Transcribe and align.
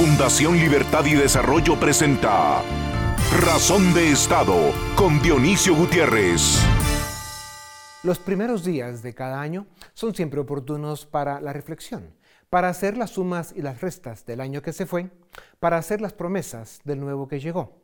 Fundación 0.00 0.56
Libertad 0.56 1.04
y 1.04 1.12
Desarrollo 1.12 1.78
presenta 1.78 2.62
Razón 3.38 3.92
de 3.92 4.10
Estado 4.12 4.72
con 4.96 5.20
Dionisio 5.20 5.74
Gutiérrez. 5.76 6.58
Los 8.02 8.18
primeros 8.18 8.64
días 8.64 9.02
de 9.02 9.12
cada 9.12 9.42
año 9.42 9.66
son 9.92 10.14
siempre 10.14 10.40
oportunos 10.40 11.04
para 11.04 11.42
la 11.42 11.52
reflexión, 11.52 12.14
para 12.48 12.70
hacer 12.70 12.96
las 12.96 13.10
sumas 13.10 13.52
y 13.54 13.60
las 13.60 13.82
restas 13.82 14.24
del 14.24 14.40
año 14.40 14.62
que 14.62 14.72
se 14.72 14.86
fue, 14.86 15.10
para 15.58 15.76
hacer 15.76 16.00
las 16.00 16.14
promesas 16.14 16.80
del 16.84 16.98
nuevo 16.98 17.28
que 17.28 17.38
llegó. 17.38 17.82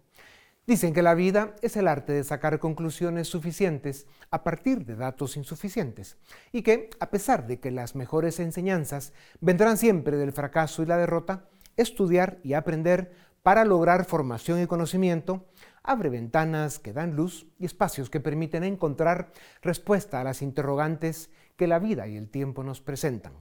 Dicen 0.67 0.95
que 0.95 1.03
la 1.03 1.15
vida 1.15 1.55
es 1.61 1.77
el 1.77 1.87
arte 1.87 2.15
de 2.15 2.25
sacar 2.25 2.59
conclusiones 2.59 3.29
suficientes 3.29 4.07
a 4.31 4.43
partir 4.43 4.87
de 4.87 4.97
datos 4.97 5.37
insuficientes 5.37 6.17
y 6.51 6.63
que, 6.63 6.89
a 6.99 7.11
pesar 7.11 7.47
de 7.47 7.61
que 7.61 7.71
las 7.71 7.95
mejores 7.95 8.41
enseñanzas 8.41 9.13
vendrán 9.43 9.77
siempre 9.77 10.17
del 10.17 10.33
fracaso 10.33 10.83
y 10.83 10.87
la 10.87 10.97
derrota, 10.97 11.51
estudiar 11.77 12.39
y 12.43 12.55
aprender 12.55 13.13
para 13.43 13.65
lograr 13.65 14.05
formación 14.05 14.61
y 14.63 14.67
conocimiento 14.67 15.47
abre 15.83 16.09
ventanas 16.11 16.79
que 16.79 16.93
dan 16.93 17.15
luz 17.15 17.47
y 17.59 17.65
espacios 17.65 18.11
que 18.11 18.21
permiten 18.21 18.65
encontrar 18.65 19.31
respuesta 19.63 20.21
a 20.21 20.25
las 20.25 20.43
interrogantes 20.43 21.31
que 21.57 21.69
la 21.69 21.79
vida 21.79 22.09
y 22.09 22.17
el 22.17 22.29
tiempo 22.29 22.65
nos 22.65 22.81
presentan. 22.81 23.33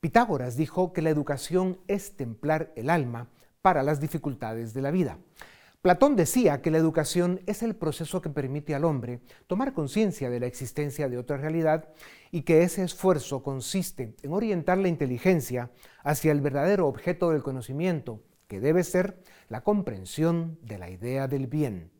Pitágoras 0.00 0.56
dijo 0.56 0.92
que 0.92 1.02
la 1.02 1.10
educación 1.10 1.78
es 1.86 2.16
templar 2.16 2.72
el 2.76 2.90
alma 2.90 3.28
para 3.62 3.82
las 3.82 4.00
dificultades 4.00 4.74
de 4.74 4.82
la 4.82 4.90
vida. 4.90 5.18
Platón 5.80 6.16
decía 6.16 6.60
que 6.60 6.72
la 6.72 6.78
educación 6.78 7.40
es 7.46 7.62
el 7.62 7.76
proceso 7.76 8.20
que 8.20 8.30
permite 8.30 8.74
al 8.74 8.84
hombre 8.84 9.20
tomar 9.46 9.74
conciencia 9.74 10.28
de 10.28 10.40
la 10.40 10.46
existencia 10.46 11.08
de 11.08 11.18
otra 11.18 11.36
realidad 11.36 11.90
y 12.32 12.42
que 12.42 12.62
ese 12.62 12.82
esfuerzo 12.82 13.44
consiste 13.44 14.16
en 14.22 14.32
orientar 14.32 14.78
la 14.78 14.88
inteligencia 14.88 15.70
hacia 16.02 16.32
el 16.32 16.40
verdadero 16.40 16.88
objeto 16.88 17.30
del 17.30 17.44
conocimiento, 17.44 18.24
que 18.48 18.58
debe 18.58 18.82
ser 18.82 19.22
la 19.48 19.62
comprensión 19.62 20.58
de 20.62 20.78
la 20.78 20.90
idea 20.90 21.28
del 21.28 21.46
bien. 21.46 21.92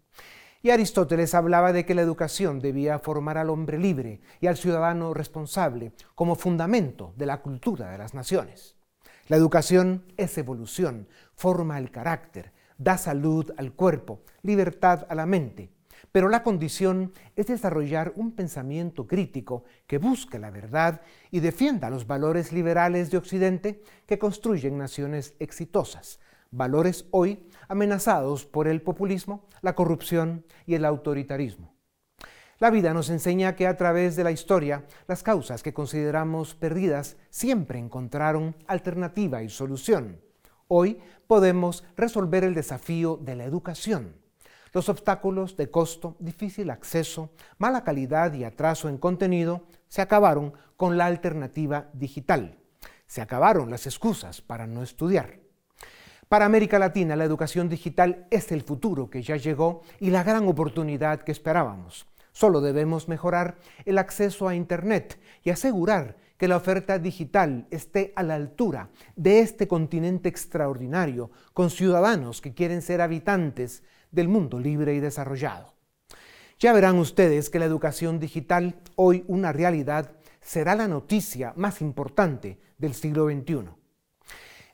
Y 0.60 0.70
Aristóteles 0.70 1.34
hablaba 1.34 1.72
de 1.72 1.86
que 1.86 1.94
la 1.94 2.02
educación 2.02 2.58
debía 2.58 2.98
formar 2.98 3.38
al 3.38 3.48
hombre 3.48 3.78
libre 3.78 4.20
y 4.40 4.48
al 4.48 4.56
ciudadano 4.56 5.14
responsable 5.14 5.92
como 6.16 6.34
fundamento 6.34 7.14
de 7.16 7.26
la 7.26 7.42
cultura 7.42 7.92
de 7.92 7.98
las 7.98 8.12
naciones. 8.12 8.74
La 9.28 9.36
educación 9.36 10.04
es 10.16 10.36
evolución, 10.36 11.06
forma 11.36 11.78
el 11.78 11.92
carácter, 11.92 12.57
da 12.78 12.96
salud 12.96 13.52
al 13.56 13.72
cuerpo, 13.72 14.22
libertad 14.42 15.06
a 15.10 15.14
la 15.14 15.26
mente. 15.26 15.70
Pero 16.12 16.28
la 16.28 16.42
condición 16.42 17.12
es 17.36 17.48
desarrollar 17.48 18.12
un 18.16 18.32
pensamiento 18.32 19.06
crítico 19.06 19.64
que 19.86 19.98
busque 19.98 20.38
la 20.38 20.50
verdad 20.50 21.02
y 21.30 21.40
defienda 21.40 21.90
los 21.90 22.06
valores 22.06 22.52
liberales 22.52 23.10
de 23.10 23.18
Occidente 23.18 23.82
que 24.06 24.18
construyen 24.18 24.78
naciones 24.78 25.34
exitosas, 25.38 26.20
valores 26.50 27.06
hoy 27.10 27.46
amenazados 27.68 28.46
por 28.46 28.68
el 28.68 28.80
populismo, 28.80 29.46
la 29.60 29.74
corrupción 29.74 30.46
y 30.66 30.74
el 30.74 30.84
autoritarismo. 30.84 31.74
La 32.60 32.70
vida 32.70 32.92
nos 32.94 33.10
enseña 33.10 33.54
que 33.54 33.66
a 33.66 33.76
través 33.76 34.16
de 34.16 34.24
la 34.24 34.32
historia 34.32 34.84
las 35.06 35.22
causas 35.22 35.62
que 35.62 35.74
consideramos 35.74 36.54
perdidas 36.54 37.16
siempre 37.30 37.78
encontraron 37.78 38.56
alternativa 38.66 39.42
y 39.42 39.48
solución. 39.48 40.20
Hoy 40.70 41.00
podemos 41.26 41.82
resolver 41.96 42.44
el 42.44 42.54
desafío 42.54 43.16
de 43.16 43.34
la 43.34 43.44
educación. 43.44 44.14
Los 44.74 44.90
obstáculos 44.90 45.56
de 45.56 45.70
costo, 45.70 46.14
difícil 46.18 46.68
acceso, 46.68 47.30
mala 47.56 47.84
calidad 47.84 48.34
y 48.34 48.44
atraso 48.44 48.90
en 48.90 48.98
contenido 48.98 49.64
se 49.88 50.02
acabaron 50.02 50.52
con 50.76 50.98
la 50.98 51.06
alternativa 51.06 51.88
digital. 51.94 52.58
Se 53.06 53.22
acabaron 53.22 53.70
las 53.70 53.86
excusas 53.86 54.42
para 54.42 54.66
no 54.66 54.82
estudiar. 54.82 55.40
Para 56.28 56.44
América 56.44 56.78
Latina, 56.78 57.16
la 57.16 57.24
educación 57.24 57.70
digital 57.70 58.26
es 58.30 58.52
el 58.52 58.60
futuro 58.60 59.08
que 59.08 59.22
ya 59.22 59.36
llegó 59.36 59.80
y 59.98 60.10
la 60.10 60.22
gran 60.22 60.46
oportunidad 60.46 61.22
que 61.22 61.32
esperábamos. 61.32 62.06
Solo 62.32 62.60
debemos 62.60 63.08
mejorar 63.08 63.56
el 63.86 63.96
acceso 63.96 64.46
a 64.46 64.54
Internet 64.54 65.18
y 65.42 65.48
asegurar 65.48 66.18
que 66.38 66.48
la 66.48 66.56
oferta 66.56 66.98
digital 66.98 67.66
esté 67.70 68.12
a 68.16 68.22
la 68.22 68.36
altura 68.36 68.90
de 69.16 69.40
este 69.40 69.68
continente 69.68 70.28
extraordinario, 70.28 71.30
con 71.52 71.68
ciudadanos 71.68 72.40
que 72.40 72.54
quieren 72.54 72.80
ser 72.80 73.00
habitantes 73.00 73.82
del 74.12 74.28
mundo 74.28 74.58
libre 74.58 74.94
y 74.94 75.00
desarrollado. 75.00 75.74
Ya 76.60 76.72
verán 76.72 76.98
ustedes 76.98 77.50
que 77.50 77.58
la 77.58 77.66
educación 77.66 78.18
digital, 78.18 78.80
hoy 78.96 79.24
una 79.26 79.52
realidad, 79.52 80.12
será 80.40 80.74
la 80.74 80.88
noticia 80.88 81.52
más 81.56 81.80
importante 81.80 82.58
del 82.78 82.94
siglo 82.94 83.26
XXI. 83.26 83.70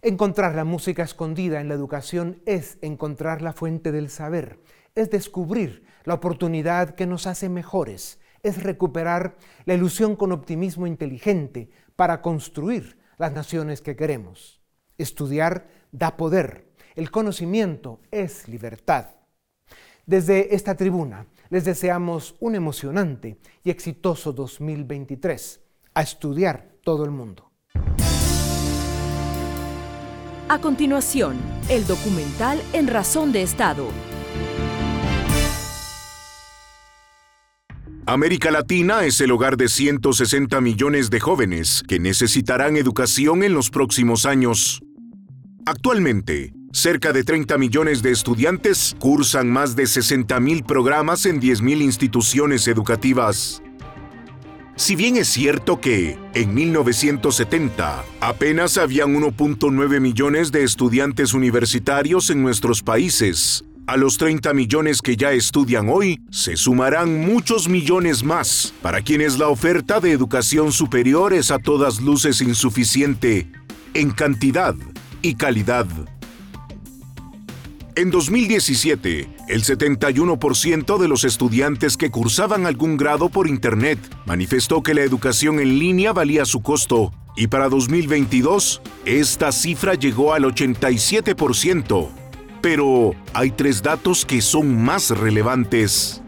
Encontrar 0.03 0.55
la 0.55 0.65
música 0.65 1.03
escondida 1.03 1.61
en 1.61 1.69
la 1.69 1.75
educación 1.75 2.43
es 2.45 2.79
encontrar 2.83 3.41
la 3.41 3.55
fuente 3.55 3.91
del 3.91 4.11
saber, 4.11 4.61
es 4.95 5.11
descubrir 5.11 5.85
la 6.05 6.15
oportunidad 6.15 6.95
que 6.95 7.07
nos 7.07 7.27
hace 7.27 7.49
mejores, 7.49 8.21
es 8.45 8.63
recuperar 8.63 9.37
la 9.65 9.75
ilusión 9.75 10.15
con 10.15 10.31
optimismo 10.31 10.87
inteligente 10.87 11.71
para 11.97 12.21
construir 12.23 12.99
las 13.19 13.33
naciones 13.33 13.81
que 13.81 13.97
queremos. 13.97 14.61
Estudiar 14.99 15.67
da 15.91 16.17
poder. 16.17 16.69
El 16.95 17.11
conocimiento 17.11 18.01
es 18.13 18.47
libertad. 18.47 19.09
Desde 20.07 20.55
esta 20.55 20.77
tribuna 20.77 21.27
les 21.51 21.65
deseamos 21.65 22.37
un 22.39 22.55
emocionante 22.55 23.39
y 23.65 23.71
exitoso 23.71 24.33
2023. 24.33 25.61
A 25.95 26.03
estudiar 26.03 26.69
todo 26.83 27.05
el 27.05 27.11
mundo. 27.11 27.51
A 30.49 30.61
continuación, 30.61 31.37
el 31.71 31.87
documental 31.87 32.61
En 32.73 32.89
Razón 32.89 33.33
de 33.33 33.43
Estado 33.43 34.14
América 38.07 38.51
Latina 38.51 39.05
es 39.05 39.19
el 39.23 39.31
hogar 39.31 39.57
de 39.57 39.67
160 39.67 40.61
millones 40.61 41.09
de 41.09 41.21
jóvenes 41.21 41.83
que 41.89 41.99
necesitarán 41.99 42.77
educación 42.77 43.43
en 43.43 43.55
los 43.55 43.71
próximos 43.71 44.27
años. 44.27 44.83
Actualmente, 45.65 46.53
cerca 46.71 47.15
de 47.15 47.25
30 47.25 47.57
millones 47.57 48.03
de 48.03 48.11
estudiantes 48.11 48.95
cursan 48.99 49.49
más 49.49 49.75
de 49.75 49.87
60 49.87 50.39
mil 50.41 50.65
programas 50.65 51.25
en 51.25 51.41
10 51.41 51.63
mil 51.63 51.81
instituciones 51.81 52.69
educativas. 52.69 53.63
Si 54.77 54.97
bien 54.97 55.17
es 55.17 55.29
cierto 55.29 55.81
que, 55.81 56.19
en 56.35 56.53
1970, 56.53 58.05
apenas 58.21 58.77
habían 58.77 59.15
1.9 59.15 60.01
millones 60.01 60.53
de 60.53 60.63
estudiantes 60.63 61.33
universitarios 61.33 62.29
en 62.29 62.43
nuestros 62.43 62.83
países, 62.83 63.65
a 63.87 63.97
los 63.97 64.17
30 64.19 64.55
millones 64.55 65.03
que 65.03 65.17
ya 65.17 65.33
estudian 65.33 65.89
hoy, 65.89 66.21
se 66.31 66.57
sumarán 66.57 67.21
muchos 67.21 67.69
millones 67.69 68.23
más, 68.23 68.73
para 68.83 69.03
quienes 69.03 69.39
la 69.39 69.49
oferta 69.49 70.01
de 70.01 70.13
educación 70.13 70.73
superior 70.73 71.33
es 71.33 71.51
a 71.51 71.59
todas 71.59 72.01
luces 72.01 72.41
insuficiente 72.41 73.51
en 73.93 74.11
cantidad 74.11 74.75
y 75.23 75.35
calidad. 75.35 75.87
En 77.97 78.11
2017, 78.11 79.29
el 79.49 79.63
71% 79.63 80.99
de 80.99 81.09
los 81.09 81.23
estudiantes 81.23 81.97
que 81.97 82.11
cursaban 82.11 82.67
algún 82.67 82.97
grado 82.97 83.29
por 83.29 83.47
Internet 83.47 84.01
manifestó 84.27 84.83
que 84.83 84.95
la 84.95 85.03
educación 85.03 85.61
en 85.61 85.79
línea 85.79 86.13
valía 86.13 86.45
su 86.45 86.61
costo, 86.61 87.13
y 87.37 87.47
para 87.47 87.69
2022, 87.69 88.81
esta 89.05 89.53
cifra 89.53 89.95
llegó 89.95 90.35
al 90.35 90.45
87%. 90.45 92.24
Pero 92.65 93.15
hay 93.35 93.51
tres 93.51 93.83
datos 93.83 94.25
que 94.25 94.41
son 94.41 94.83
más 94.83 95.11
relevantes. 95.11 96.23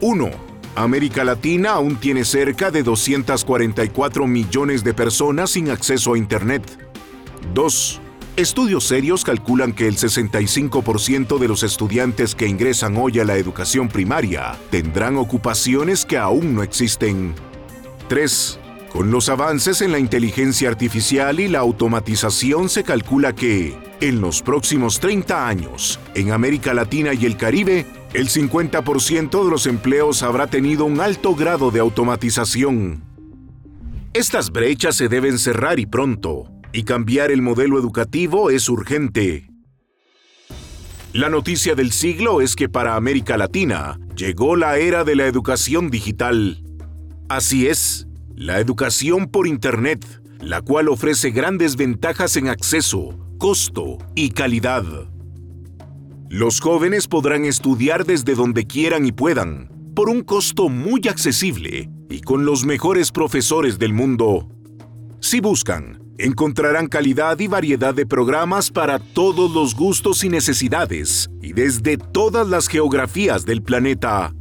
1. 0.00 0.30
América 0.76 1.24
Latina 1.24 1.70
aún 1.70 1.96
tiene 1.96 2.24
cerca 2.24 2.70
de 2.70 2.84
244 2.84 4.28
millones 4.28 4.84
de 4.84 4.94
personas 4.94 5.50
sin 5.50 5.70
acceso 5.70 6.14
a 6.14 6.18
Internet. 6.18 6.62
2. 7.54 8.00
Estudios 8.36 8.84
serios 8.86 9.24
calculan 9.24 9.72
que 9.72 9.88
el 9.88 9.96
65% 9.96 11.38
de 11.40 11.48
los 11.48 11.64
estudiantes 11.64 12.36
que 12.36 12.46
ingresan 12.46 12.96
hoy 12.96 13.18
a 13.18 13.24
la 13.24 13.36
educación 13.36 13.88
primaria 13.88 14.56
tendrán 14.70 15.16
ocupaciones 15.16 16.04
que 16.04 16.18
aún 16.18 16.54
no 16.54 16.62
existen. 16.62 17.34
3. 18.06 18.60
Con 18.92 19.10
los 19.10 19.28
avances 19.28 19.82
en 19.82 19.90
la 19.90 19.98
inteligencia 19.98 20.68
artificial 20.68 21.40
y 21.40 21.48
la 21.48 21.58
automatización 21.58 22.68
se 22.68 22.84
calcula 22.84 23.34
que, 23.34 23.87
en 24.00 24.20
los 24.20 24.42
próximos 24.42 25.00
30 25.00 25.48
años, 25.48 25.98
en 26.14 26.32
América 26.32 26.72
Latina 26.74 27.14
y 27.14 27.26
el 27.26 27.36
Caribe, 27.36 27.86
el 28.14 28.28
50% 28.28 29.44
de 29.44 29.50
los 29.50 29.66
empleos 29.66 30.22
habrá 30.22 30.46
tenido 30.46 30.84
un 30.84 31.00
alto 31.00 31.34
grado 31.34 31.70
de 31.70 31.80
automatización. 31.80 33.02
Estas 34.14 34.50
brechas 34.50 34.96
se 34.96 35.08
deben 35.08 35.38
cerrar 35.38 35.78
y 35.78 35.86
pronto, 35.86 36.50
y 36.72 36.84
cambiar 36.84 37.30
el 37.30 37.42
modelo 37.42 37.78
educativo 37.78 38.50
es 38.50 38.68
urgente. 38.68 39.50
La 41.12 41.28
noticia 41.28 41.74
del 41.74 41.92
siglo 41.92 42.40
es 42.40 42.54
que 42.54 42.68
para 42.68 42.94
América 42.94 43.36
Latina 43.36 43.98
llegó 44.14 44.56
la 44.56 44.78
era 44.78 45.04
de 45.04 45.16
la 45.16 45.26
educación 45.26 45.90
digital. 45.90 46.62
Así 47.28 47.66
es, 47.66 48.06
la 48.36 48.60
educación 48.60 49.26
por 49.26 49.46
Internet, 49.46 50.04
la 50.40 50.62
cual 50.62 50.88
ofrece 50.88 51.30
grandes 51.30 51.76
ventajas 51.76 52.36
en 52.36 52.48
acceso, 52.48 53.27
costo 53.38 53.98
y 54.16 54.30
calidad. 54.30 54.84
Los 56.28 56.60
jóvenes 56.60 57.06
podrán 57.06 57.44
estudiar 57.44 58.04
desde 58.04 58.34
donde 58.34 58.66
quieran 58.66 59.06
y 59.06 59.12
puedan, 59.12 59.70
por 59.94 60.10
un 60.10 60.22
costo 60.22 60.68
muy 60.68 61.02
accesible 61.08 61.88
y 62.10 62.20
con 62.20 62.44
los 62.44 62.66
mejores 62.66 63.12
profesores 63.12 63.78
del 63.78 63.92
mundo. 63.92 64.48
Si 65.20 65.40
buscan, 65.40 66.02
encontrarán 66.18 66.88
calidad 66.88 67.38
y 67.38 67.46
variedad 67.46 67.94
de 67.94 68.06
programas 68.06 68.72
para 68.72 68.98
todos 68.98 69.52
los 69.52 69.76
gustos 69.76 70.24
y 70.24 70.28
necesidades, 70.28 71.30
y 71.40 71.52
desde 71.52 71.96
todas 71.96 72.48
las 72.48 72.66
geografías 72.66 73.46
del 73.46 73.62
planeta. 73.62 74.34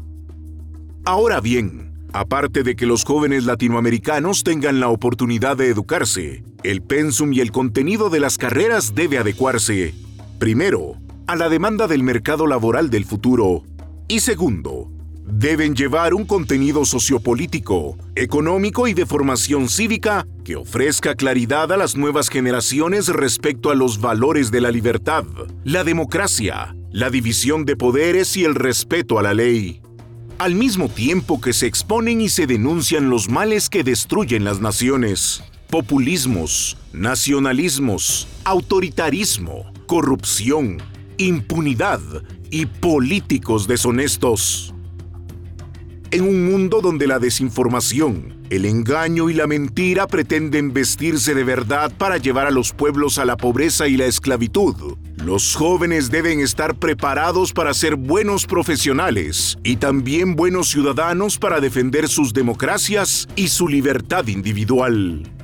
Ahora 1.06 1.40
bien, 1.40 1.94
aparte 2.14 2.64
de 2.64 2.76
que 2.76 2.88
los 2.88 3.06
jóvenes 3.06 3.46
latinoamericanos 3.46 4.44
tengan 4.44 4.80
la 4.80 4.90
oportunidad 4.90 5.56
de 5.56 5.68
educarse, 5.68 6.44
el 6.64 6.82
pensum 6.82 7.34
y 7.34 7.40
el 7.40 7.52
contenido 7.52 8.10
de 8.10 8.20
las 8.20 8.38
carreras 8.38 8.96
debe 8.96 9.18
adecuarse, 9.18 9.94
primero, 10.40 10.96
a 11.28 11.36
la 11.36 11.50
demanda 11.50 11.88
del 11.88 12.04
mercado 12.04 12.48
laboral 12.48 12.90
del 12.90 13.06
futuro, 13.06 13.64
y 14.08 14.22
segundo, 14.22 14.90
deben 15.28 15.76
llevar 15.76 16.14
un 16.14 16.26
contenido 16.26 16.86
sociopolítico, 16.86 17.98
económico 18.16 18.88
y 18.88 18.94
de 18.94 19.06
formación 19.06 19.68
cívica 19.68 20.26
que 20.46 20.56
ofrezca 20.56 21.16
claridad 21.16 21.72
a 21.72 21.78
las 21.78 21.98
nuevas 21.98 22.30
generaciones 22.30 23.10
respecto 23.10 23.70
a 23.70 23.76
los 23.76 24.00
valores 24.00 24.52
de 24.52 24.62
la 24.62 24.72
libertad, 24.72 25.26
la 25.66 25.84
democracia, 25.84 26.76
la 26.92 27.10
división 27.10 27.66
de 27.66 27.76
poderes 27.76 28.38
y 28.38 28.46
el 28.46 28.56
respeto 28.56 29.20
a 29.20 29.24
la 29.24 29.34
ley. 29.34 29.82
Al 30.40 30.56
mismo 30.56 30.88
tiempo 30.88 31.42
que 31.42 31.52
se 31.52 31.68
exponen 31.68 32.22
y 32.22 32.30
se 32.30 32.48
denuncian 32.48 33.10
los 33.10 33.30
males 33.30 33.70
que 33.70 33.84
destruyen 33.84 34.44
las 34.46 34.62
naciones, 34.62 35.44
populismos, 35.70 36.78
nacionalismos, 36.94 38.28
autoritarismo, 38.46 39.72
corrupción, 39.86 40.78
impunidad 41.18 42.00
y 42.50 42.66
políticos 42.66 43.68
deshonestos. 43.68 44.74
En 46.10 46.24
un 46.24 46.46
mundo 46.46 46.80
donde 46.80 47.06
la 47.06 47.20
desinformación, 47.20 48.38
el 48.50 48.64
engaño 48.64 49.30
y 49.30 49.34
la 49.34 49.46
mentira 49.46 50.08
pretenden 50.08 50.72
vestirse 50.72 51.36
de 51.36 51.44
verdad 51.44 51.92
para 51.98 52.16
llevar 52.16 52.48
a 52.48 52.52
los 52.52 52.72
pueblos 52.72 53.18
a 53.18 53.26
la 53.26 53.36
pobreza 53.36 53.90
y 53.90 53.98
la 53.98 54.06
esclavitud, 54.06 54.96
los 55.18 55.54
jóvenes 55.54 56.10
deben 56.10 56.40
estar 56.40 56.76
preparados 56.76 57.52
para 57.52 57.74
ser 57.74 57.98
buenos 57.98 58.46
profesionales 58.46 59.58
y 59.64 59.76
también 59.76 60.38
buenos 60.38 60.70
ciudadanos 60.70 61.38
para 61.38 61.60
defender 61.60 62.08
sus 62.08 62.32
democracias 62.32 63.28
y 63.36 63.50
su 63.50 63.68
libertad 63.68 64.28
individual. 64.28 65.37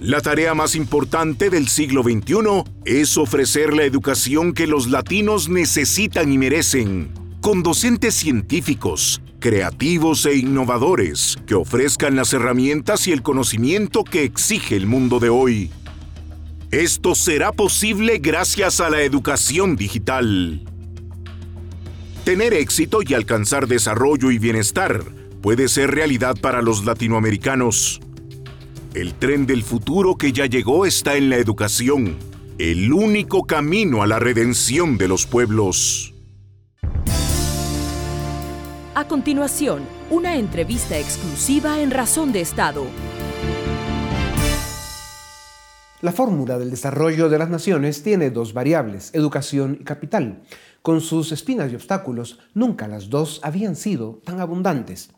La 0.00 0.20
tarea 0.20 0.54
más 0.54 0.74
importante 0.74 1.50
del 1.50 1.68
siglo 1.68 2.02
XXI 2.02 2.64
es 2.84 3.16
ofrecer 3.16 3.72
la 3.72 3.84
educación 3.84 4.52
que 4.52 4.66
los 4.66 4.88
latinos 4.88 5.48
necesitan 5.48 6.30
y 6.32 6.36
merecen, 6.36 7.10
con 7.40 7.62
docentes 7.62 8.14
científicos, 8.14 9.22
creativos 9.38 10.26
e 10.26 10.36
innovadores 10.36 11.36
que 11.46 11.54
ofrezcan 11.54 12.16
las 12.16 12.32
herramientas 12.32 13.06
y 13.06 13.12
el 13.12 13.22
conocimiento 13.22 14.04
que 14.04 14.24
exige 14.24 14.76
el 14.76 14.86
mundo 14.86 15.20
de 15.20 15.28
hoy. 15.28 15.70
Esto 16.70 17.14
será 17.14 17.52
posible 17.52 18.18
gracias 18.18 18.80
a 18.80 18.90
la 18.90 19.02
educación 19.02 19.76
digital. 19.76 20.64
Tener 22.24 22.52
éxito 22.52 23.00
y 23.06 23.14
alcanzar 23.14 23.68
desarrollo 23.68 24.30
y 24.30 24.38
bienestar 24.38 25.04
puede 25.40 25.68
ser 25.68 25.90
realidad 25.90 26.36
para 26.40 26.62
los 26.62 26.84
latinoamericanos. 26.84 28.00
El 28.94 29.14
tren 29.14 29.44
del 29.44 29.64
futuro 29.64 30.16
que 30.16 30.32
ya 30.32 30.46
llegó 30.46 30.86
está 30.86 31.16
en 31.16 31.28
la 31.28 31.34
educación, 31.34 32.16
el 32.58 32.92
único 32.92 33.42
camino 33.42 34.04
a 34.04 34.06
la 34.06 34.20
redención 34.20 34.98
de 34.98 35.08
los 35.08 35.26
pueblos. 35.26 36.14
A 38.94 39.08
continuación, 39.08 39.82
una 40.10 40.36
entrevista 40.36 40.96
exclusiva 40.96 41.80
en 41.80 41.90
Razón 41.90 42.30
de 42.30 42.42
Estado. 42.42 42.86
La 46.00 46.12
fórmula 46.12 46.56
del 46.56 46.70
desarrollo 46.70 47.28
de 47.28 47.38
las 47.40 47.50
naciones 47.50 48.04
tiene 48.04 48.30
dos 48.30 48.52
variables, 48.52 49.10
educación 49.12 49.78
y 49.80 49.82
capital. 49.82 50.44
Con 50.82 51.00
sus 51.00 51.32
espinas 51.32 51.72
y 51.72 51.74
obstáculos, 51.74 52.38
nunca 52.54 52.86
las 52.86 53.10
dos 53.10 53.40
habían 53.42 53.74
sido 53.74 54.20
tan 54.24 54.38
abundantes. 54.38 55.10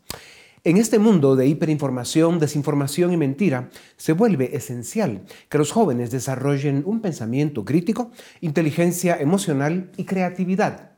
En 0.67 0.75
este 0.75 0.99
mundo 0.99 1.37
de 1.37 1.47
hiperinformación, 1.47 2.39
desinformación 2.39 3.13
y 3.13 3.15
mentira, 3.15 3.69
se 3.95 4.11
vuelve 4.11 4.53
esencial 4.53 5.21
que 5.47 5.57
los 5.57 5.71
jóvenes 5.71 6.11
desarrollen 6.11 6.83
un 6.85 6.99
pensamiento 6.99 7.63
crítico, 7.63 8.11
inteligencia 8.41 9.15
emocional 9.15 9.93
y 9.95 10.03
creatividad. 10.03 10.91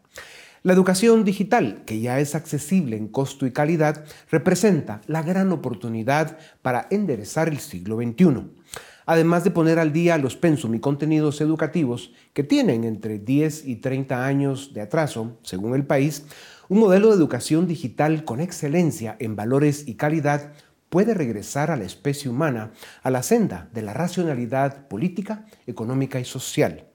La 0.64 0.74
educación 0.74 1.24
digital, 1.24 1.84
que 1.86 2.00
ya 2.00 2.20
es 2.20 2.34
accesible 2.34 2.98
en 2.98 3.10
costo 3.10 3.46
y 3.46 3.52
calidad, 3.52 4.06
representa 4.32 5.02
la 5.06 5.22
gran 5.22 5.52
oportunidad 5.52 6.40
para 6.64 6.88
enderezar 6.90 7.48
el 7.48 7.60
siglo 7.60 7.98
XXI. 7.98 8.50
Además 9.06 9.44
de 9.44 9.52
poner 9.52 9.78
al 9.78 9.94
día 9.94 10.18
los 10.18 10.36
pensum 10.36 10.74
y 10.74 10.80
contenidos 10.80 11.42
educativos 11.42 12.12
que 12.34 12.44
tienen 12.44 12.84
entre 12.84 13.20
10 13.20 13.68
y 13.68 13.76
30 13.76 14.26
años 14.26 14.74
de 14.74 14.82
atraso, 14.82 15.38
según 15.44 15.76
el 15.76 15.86
país, 15.86 16.26
un 16.70 16.80
modelo 16.80 17.10
de 17.10 17.16
educación 17.16 17.68
digital 17.68 18.24
con 18.24 18.40
excelencia 18.40 19.16
en 19.20 19.36
valores 19.36 19.88
y 19.88 19.96
calidad 19.96 20.54
puede 20.90 21.16
regresar 21.16 21.72
a 21.72 21.76
la 21.76 21.84
especie 21.84 22.30
humana 22.30 22.74
a 23.02 23.10
la 23.10 23.24
senda 23.24 23.70
de 23.74 23.82
la 23.82 23.94
racionalidad 23.94 24.88
política, 24.88 25.48
económica 25.66 26.20
y 26.20 26.26
social. 26.26 26.89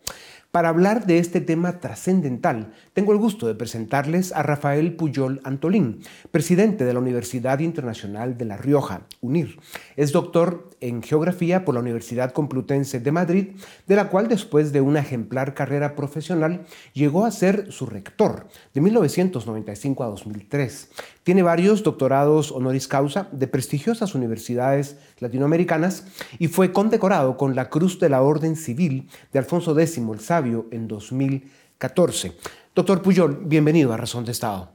Para 0.54 0.68
hablar 0.68 1.04
de 1.04 1.18
este 1.18 1.40
tema 1.40 1.80
trascendental, 1.80 2.72
tengo 2.92 3.10
el 3.10 3.18
gusto 3.18 3.48
de 3.48 3.56
presentarles 3.56 4.30
a 4.30 4.44
Rafael 4.44 4.94
Puyol 4.94 5.40
Antolín, 5.42 5.98
presidente 6.30 6.84
de 6.84 6.92
la 6.92 7.00
Universidad 7.00 7.58
Internacional 7.58 8.38
de 8.38 8.44
La 8.44 8.56
Rioja, 8.56 9.00
UNIR. 9.20 9.58
Es 9.96 10.12
doctor 10.12 10.70
en 10.80 11.02
Geografía 11.02 11.64
por 11.64 11.74
la 11.74 11.80
Universidad 11.80 12.30
Complutense 12.30 13.00
de 13.00 13.10
Madrid, 13.10 13.48
de 13.88 13.96
la 13.96 14.10
cual 14.10 14.28
después 14.28 14.70
de 14.70 14.80
una 14.80 15.00
ejemplar 15.00 15.54
carrera 15.54 15.96
profesional 15.96 16.64
llegó 16.92 17.24
a 17.24 17.32
ser 17.32 17.72
su 17.72 17.86
rector 17.86 18.46
de 18.72 18.80
1995 18.80 20.04
a 20.04 20.06
2003. 20.06 20.88
Tiene 21.24 21.42
varios 21.42 21.82
doctorados 21.82 22.52
honoris 22.52 22.86
causa 22.86 23.28
de 23.32 23.46
prestigiosas 23.46 24.14
universidades 24.14 24.98
latinoamericanas 25.20 26.04
y 26.38 26.48
fue 26.48 26.70
condecorado 26.70 27.38
con 27.38 27.56
la 27.56 27.70
Cruz 27.70 27.98
de 27.98 28.10
la 28.10 28.20
Orden 28.20 28.56
Civil 28.56 29.08
de 29.32 29.38
Alfonso 29.38 29.78
X 29.78 29.96
el 29.96 30.20
Sabio 30.20 30.66
en 30.70 30.86
2014. 30.86 32.32
Doctor 32.74 33.00
Puyol, 33.00 33.40
bienvenido 33.46 33.94
a 33.94 33.96
Razón 33.96 34.26
de 34.26 34.32
Estado. 34.32 34.70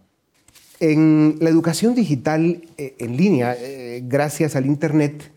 En 0.79 1.37
la 1.39 1.51
educación 1.51 1.93
digital 1.93 2.63
eh, 2.79 2.95
en 2.97 3.15
línea, 3.15 3.55
eh, 3.55 4.01
gracias 4.03 4.55
al 4.55 4.65
Internet, 4.65 5.31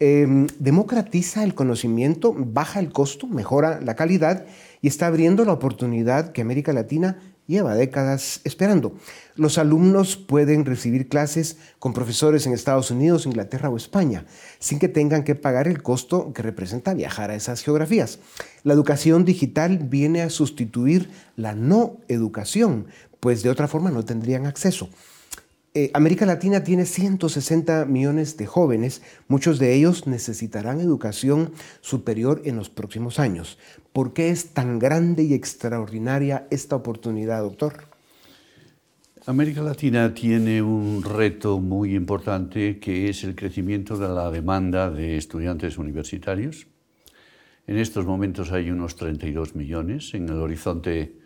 em, 0.00 0.46
democratiza 0.58 1.44
el 1.44 1.54
conocimiento, 1.54 2.34
baja 2.34 2.80
el 2.80 2.92
costo, 2.92 3.26
mejora 3.26 3.78
la 3.82 3.94
calidad 3.94 4.46
y 4.80 4.88
está 4.88 5.08
abriendo 5.08 5.44
la 5.44 5.52
oportunidad 5.52 6.32
que 6.32 6.40
América 6.40 6.72
Latina 6.72 7.18
lleva 7.46 7.74
décadas 7.74 8.40
esperando. 8.44 8.94
Los 9.34 9.58
alumnos 9.58 10.16
pueden 10.16 10.64
recibir 10.64 11.08
clases 11.08 11.58
con 11.78 11.92
profesores 11.92 12.46
en 12.46 12.52
Estados 12.52 12.90
Unidos, 12.90 13.26
Inglaterra 13.26 13.70
o 13.70 13.76
España, 13.76 14.26
sin 14.58 14.78
que 14.78 14.88
tengan 14.88 15.24
que 15.24 15.34
pagar 15.34 15.68
el 15.68 15.82
costo 15.82 16.32
que 16.32 16.42
representa 16.42 16.94
viajar 16.94 17.30
a 17.30 17.34
esas 17.34 17.62
geografías. 17.62 18.18
La 18.62 18.74
educación 18.74 19.24
digital 19.24 19.78
viene 19.78 20.22
a 20.22 20.30
sustituir 20.30 21.10
la 21.36 21.54
no 21.54 21.98
educación, 22.08 22.86
pues 23.20 23.42
de 23.42 23.50
otra 23.50 23.68
forma 23.68 23.90
no 23.90 24.04
tendrían 24.04 24.46
acceso. 24.46 24.88
Eh, 25.76 25.90
América 25.92 26.24
Latina 26.24 26.64
tiene 26.64 26.86
160 26.86 27.84
millones 27.84 28.38
de 28.38 28.46
jóvenes, 28.46 29.02
muchos 29.28 29.58
de 29.58 29.74
ellos 29.74 30.06
necesitarán 30.06 30.80
educación 30.80 31.52
superior 31.82 32.40
en 32.46 32.56
los 32.56 32.70
próximos 32.70 33.18
años. 33.18 33.58
¿Por 33.92 34.14
qué 34.14 34.30
es 34.30 34.54
tan 34.54 34.78
grande 34.78 35.24
y 35.24 35.34
extraordinaria 35.34 36.46
esta 36.50 36.76
oportunidad, 36.76 37.42
doctor? 37.42 37.74
América 39.26 39.60
Latina 39.60 40.14
tiene 40.14 40.62
un 40.62 41.02
reto 41.02 41.60
muy 41.60 41.94
importante 41.94 42.78
que 42.78 43.10
es 43.10 43.22
el 43.24 43.34
crecimiento 43.34 43.98
de 43.98 44.08
la 44.08 44.30
demanda 44.30 44.90
de 44.90 45.18
estudiantes 45.18 45.76
universitarios. 45.76 46.68
En 47.66 47.76
estos 47.76 48.06
momentos 48.06 48.50
hay 48.50 48.70
unos 48.70 48.96
32 48.96 49.54
millones, 49.54 50.14
en 50.14 50.26
el 50.30 50.38
horizonte 50.38 51.25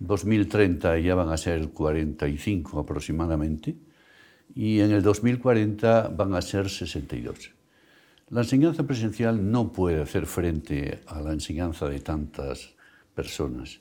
2030 0.00 0.98
ya 0.98 1.14
van 1.14 1.30
a 1.30 1.36
ser 1.36 1.68
45 1.70 2.80
aproximadamente 2.80 3.76
y 4.54 4.80
en 4.80 4.92
el 4.92 5.02
2040 5.02 6.08
van 6.08 6.34
a 6.34 6.42
ser 6.42 6.68
62. 6.68 7.52
La 8.30 8.42
enseñanza 8.42 8.86
presencial 8.86 9.50
no 9.50 9.72
puede 9.72 10.02
hacer 10.02 10.26
frente 10.26 11.00
a 11.06 11.20
la 11.20 11.32
enseñanza 11.32 11.88
de 11.88 12.00
tantas 12.00 12.74
personas 13.14 13.80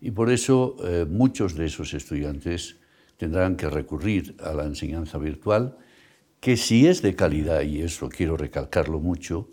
y 0.00 0.10
por 0.12 0.30
eso 0.30 0.76
eh, 0.82 1.06
muchos 1.08 1.54
de 1.54 1.66
esos 1.66 1.92
estudiantes 1.92 2.76
tendrán 3.20 3.56
que 3.56 3.68
recurrir 3.68 4.34
a 4.42 4.54
la 4.54 4.64
enseñanza 4.64 5.18
virtual, 5.18 5.76
que 6.40 6.56
si 6.56 6.86
es 6.86 7.02
de 7.02 7.14
calidad, 7.14 7.60
y 7.62 7.82
eso 7.82 8.08
quiero 8.08 8.38
recalcarlo 8.38 8.98
mucho, 8.98 9.50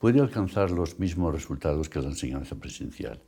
puede 0.00 0.20
alcanzar 0.20 0.72
los 0.72 0.98
mismos 0.98 1.32
resultados 1.32 1.88
que 1.88 2.00
la 2.00 2.08
enseñanza 2.08 2.56
presencial. 2.56 3.20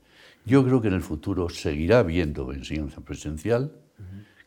Yo 0.46 0.64
creo 0.64 0.80
que 0.80 0.86
en 0.86 0.94
el 0.94 1.02
futuro 1.02 1.48
seguirá 1.48 1.98
habiendo 1.98 2.52
enseñanza 2.52 3.00
presencial, 3.00 3.72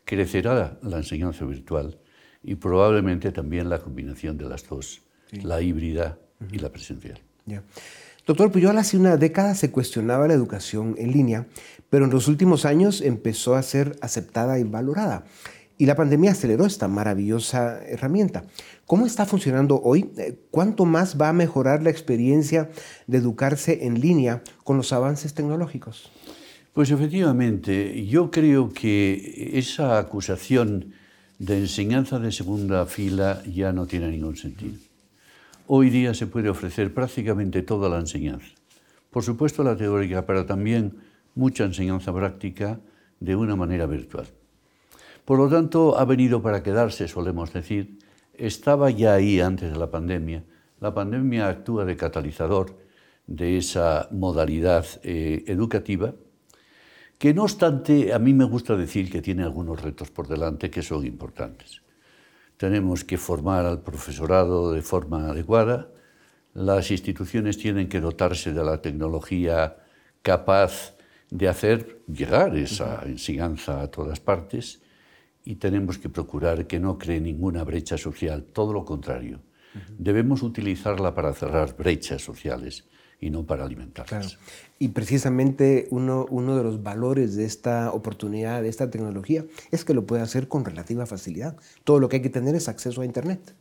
crecerá 0.06 0.78
la 0.82 0.96
enseñanza 0.96 1.44
virtual 1.44 1.98
y 2.42 2.54
probablemente 2.54 3.32
también 3.32 3.68
la 3.68 3.80
combinación 3.80 4.38
de 4.38 4.48
las 4.48 4.66
dos, 4.66 5.02
la 5.42 5.60
híbrida 5.60 6.18
y 6.50 6.58
la 6.58 6.70
presencial. 6.72 7.20
Doctor 8.26 8.50
Puyol, 8.50 8.78
hace 8.78 8.96
una 8.96 9.18
década 9.18 9.54
se 9.54 9.70
cuestionaba 9.70 10.26
la 10.26 10.34
educación 10.34 10.94
en 10.96 11.12
línea, 11.12 11.46
pero 11.90 12.06
en 12.06 12.10
los 12.10 12.28
últimos 12.28 12.64
años 12.64 13.02
empezó 13.02 13.54
a 13.54 13.62
ser 13.62 13.96
aceptada 14.00 14.58
y 14.58 14.64
valorada. 14.64 15.24
Y 15.80 15.86
la 15.86 15.96
pandemia 15.96 16.32
aceleró 16.32 16.66
esta 16.66 16.88
maravillosa 16.88 17.82
herramienta. 17.86 18.44
¿Cómo 18.84 19.06
está 19.06 19.24
funcionando 19.24 19.80
hoy? 19.82 20.10
Eh, 20.18 20.38
¿Cuánto 20.50 20.84
más 20.84 21.18
va 21.18 21.30
a 21.30 21.32
mejorar 21.32 21.82
la 21.82 21.88
experiencia 21.88 22.68
de 23.06 23.16
educarse 23.16 23.86
en 23.86 23.98
línea 23.98 24.42
con 24.62 24.76
los 24.76 24.92
avances 24.92 25.32
tecnológicos? 25.32 26.12
Pues 26.74 26.90
efectivamente, 26.90 28.04
yo 28.04 28.30
creo 28.30 28.68
que 28.68 29.52
esa 29.54 29.98
acusación 29.98 30.92
de 31.38 31.60
enseñanza 31.60 32.18
de 32.18 32.30
segunda 32.30 32.84
fila 32.84 33.42
ya 33.50 33.72
no 33.72 33.86
tiene 33.86 34.10
ningún 34.10 34.36
sentido. 34.36 34.74
Hoy 35.66 35.88
día 35.88 36.12
se 36.12 36.26
puede 36.26 36.50
ofrecer 36.50 36.92
prácticamente 36.92 37.62
toda 37.62 37.88
la 37.88 38.00
enseñanza. 38.00 38.48
Por 39.08 39.22
supuesto 39.22 39.64
la 39.64 39.78
teórica, 39.78 40.26
pero 40.26 40.44
también 40.44 40.98
mucha 41.34 41.64
enseñanza 41.64 42.12
práctica 42.12 42.78
de 43.18 43.34
una 43.34 43.56
manera 43.56 43.86
virtual. 43.86 44.26
Por 45.24 45.38
lo 45.38 45.48
tanto, 45.48 45.98
ha 45.98 46.04
venido 46.04 46.42
para 46.42 46.62
quedarse, 46.62 47.08
solemos 47.08 47.52
decir. 47.52 47.98
Estaba 48.34 48.90
ya 48.90 49.14
ahí 49.14 49.40
antes 49.40 49.72
de 49.72 49.78
la 49.78 49.90
pandemia. 49.90 50.44
La 50.80 50.94
pandemia 50.94 51.48
actúa 51.48 51.84
de 51.84 51.96
catalizador 51.96 52.76
de 53.26 53.58
esa 53.58 54.08
modalidad 54.10 54.86
eh, 55.02 55.44
educativa, 55.46 56.14
que 57.18 57.34
no 57.34 57.42
obstante, 57.44 58.12
a 58.12 58.18
mí 58.18 58.32
me 58.32 58.44
gusta 58.44 58.76
decir 58.76 59.10
que 59.10 59.20
tiene 59.20 59.42
algunos 59.42 59.80
retos 59.80 60.10
por 60.10 60.26
delante 60.26 60.70
que 60.70 60.82
son 60.82 61.06
importantes. 61.06 61.82
Tenemos 62.56 63.04
que 63.04 63.18
formar 63.18 63.66
al 63.66 63.82
profesorado 63.82 64.72
de 64.72 64.82
forma 64.82 65.28
adecuada, 65.28 65.90
las 66.54 66.90
instituciones 66.90 67.58
tienen 67.58 67.88
que 67.88 68.00
dotarse 68.00 68.52
de 68.52 68.64
la 68.64 68.82
tecnología 68.82 69.76
capaz 70.22 70.96
de 71.30 71.46
hacer 71.46 72.00
llegar 72.08 72.56
esa 72.56 73.02
enseñanza 73.04 73.82
a 73.82 73.88
todas 73.88 74.18
partes 74.18 74.82
y 75.44 75.56
tenemos 75.56 75.98
que 75.98 76.08
procurar 76.08 76.66
que 76.66 76.78
no 76.78 76.98
cree 76.98 77.20
ninguna 77.20 77.64
brecha 77.64 77.96
social, 77.96 78.44
todo 78.44 78.72
lo 78.72 78.84
contrario. 78.84 79.40
Debemos 79.98 80.42
utilizarla 80.42 81.14
para 81.14 81.32
cerrar 81.32 81.76
brechas 81.76 82.22
sociales 82.22 82.84
y 83.20 83.30
no 83.30 83.44
para 83.44 83.64
alimentarlas. 83.64 84.38
Y 84.78 84.88
precisamente 84.88 85.86
uno, 85.90 86.26
uno 86.30 86.56
de 86.56 86.64
los 86.64 86.82
valores 86.82 87.36
de 87.36 87.44
esta 87.44 87.92
oportunidad, 87.92 88.62
de 88.62 88.68
esta 88.68 88.90
tecnología, 88.90 89.44
es 89.70 89.84
que 89.84 89.94
lo 89.94 90.06
puede 90.06 90.22
hacer 90.22 90.48
con 90.48 90.64
relativa 90.64 91.06
facilidad. 91.06 91.56
Todo 91.84 92.00
lo 92.00 92.08
que 92.08 92.16
hay 92.16 92.22
que 92.22 92.30
tener 92.30 92.54
es 92.54 92.68
acceso 92.68 93.02
a 93.02 93.04
Internet. 93.04 93.54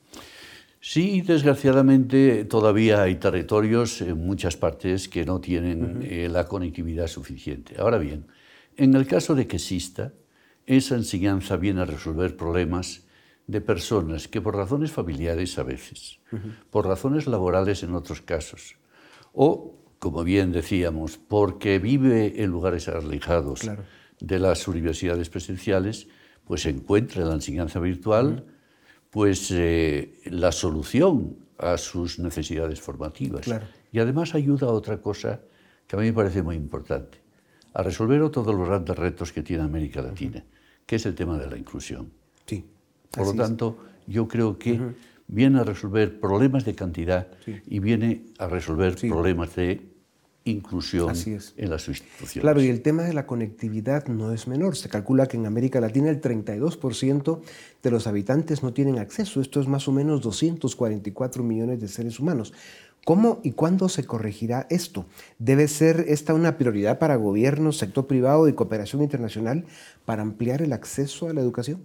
Sí, 0.82 1.22
desgraciadamente 1.22 2.46
todavía 2.46 3.02
hay 3.02 3.16
territorios 3.16 4.02
en 4.02 4.26
muchas 4.26 4.56
partes 4.56 5.10
que 5.10 5.26
no 5.26 5.42
tienen 5.42 6.00
eh, 6.04 6.30
la 6.32 6.46
conectividad 6.46 7.08
suficiente. 7.08 7.76
Ahora 7.78 7.98
bien, 7.98 8.28
en 8.78 8.96
el 8.96 9.06
caso 9.06 9.36
de 9.36 9.46
que 9.46 9.58
exista, 9.58 10.14
esa 10.70 10.96
enseñanza 10.96 11.58
viene 11.58 11.82
a 11.82 11.86
resolver 11.86 12.38
problemas 12.38 13.02
de 13.48 13.60
personas 13.60 14.28
que 14.28 14.40
por 14.40 14.56
razones 14.56 14.92
familiares 14.92 15.58
a 15.58 15.64
veces, 15.64 16.20
por 16.70 16.86
razones 16.86 17.26
laborales 17.26 17.82
en 17.82 17.96
otros 17.96 18.22
casos, 18.22 18.76
o, 19.34 19.74
como 19.98 20.24
bien 20.24 20.52
decíamos, 20.52 21.18
porque 21.18 21.80
vive 21.80 22.44
en 22.44 22.52
lugares 22.52 22.88
alejados 22.88 23.62
de 24.20 24.40
las 24.40 24.68
universidades 24.68 25.30
presenciales, 25.30 26.08
pues 26.46 26.68
encuentra 26.68 27.24
en 27.24 27.30
la 27.30 27.36
enseñanza 27.36 27.80
virtual 27.80 28.46
pues, 29.10 29.50
eh, 29.50 30.22
la 30.26 30.52
solución 30.52 31.36
a 31.58 31.80
sus 31.80 32.20
necesidades 32.20 32.80
formativas. 32.80 33.48
Y 33.92 33.98
además 33.98 34.36
ayuda 34.36 34.68
a 34.68 34.72
otra 34.72 35.02
cosa 35.02 35.42
que 35.88 35.96
a 35.96 36.00
mí 36.00 36.06
me 36.06 36.14
parece 36.14 36.44
muy 36.44 36.56
importante, 36.56 37.18
a 37.74 37.82
resolver 37.82 38.30
todos 38.30 38.54
los 38.54 38.68
grandes 38.68 38.96
retos 38.96 39.34
que 39.34 39.42
tiene 39.42 39.64
América 39.64 40.04
Latina 40.04 40.46
que 40.90 40.96
es 40.96 41.06
el 41.06 41.14
tema 41.14 41.38
de 41.38 41.48
la 41.48 41.56
inclusión. 41.56 42.10
Sí. 42.48 42.66
Por 43.12 43.28
lo 43.28 43.34
tanto, 43.36 43.78
yo 44.08 44.28
creo 44.28 44.58
que 44.58 44.82
viene 45.28 45.60
a 45.60 45.64
resolver 45.64 46.20
problemas 46.20 46.66
de 46.66 46.74
cantidad 46.74 47.28
y 47.68 47.78
viene 47.78 48.24
a 48.40 48.48
resolver 48.48 48.96
problemas 48.96 49.56
de 49.56 49.88
inclusión 50.50 51.14
en 51.58 51.70
las 51.70 51.88
instituciones. 51.88 52.42
Claro, 52.42 52.62
y 52.62 52.68
el 52.68 52.82
tema 52.82 53.04
de 53.04 53.14
la 53.14 53.26
conectividad 53.26 54.08
no 54.08 54.34
es 54.34 54.48
menor. 54.48 54.76
Se 54.76 54.90
calcula 54.90 55.28
que 55.28 55.38
en 55.38 55.46
América 55.46 55.80
Latina 55.80 56.10
el 56.10 56.22
32% 56.22 57.42
de 57.82 57.92
los 57.92 58.08
habitantes 58.08 58.64
no 58.64 58.74
tienen 58.74 59.00
acceso. 59.00 59.42
Esto 59.42 59.62
es 59.62 59.68
más 59.68 59.88
o 59.88 59.92
menos 59.92 60.22
244 60.22 61.44
millones 61.44 61.80
de 61.80 61.88
seres 61.88 62.20
humanos. 62.20 62.54
¿Cómo 63.06 63.40
y 63.44 63.52
cuándo 63.52 63.90
se 63.90 64.04
corregirá 64.04 64.68
esto? 64.70 65.06
¿Debe 65.40 65.68
ser 65.68 66.06
esta 66.10 66.34
una 66.34 66.58
prioridad 66.58 67.00
para 67.00 67.16
gobiernos, 67.16 67.78
sector 67.78 68.08
privado 68.08 68.48
y 68.48 68.54
cooperación 68.54 69.02
internacional 69.02 69.66
para 70.06 70.22
ampliar 70.22 70.62
el 70.62 70.74
acceso 70.74 71.28
a 71.28 71.34
la 71.34 71.42
educación? 71.42 71.82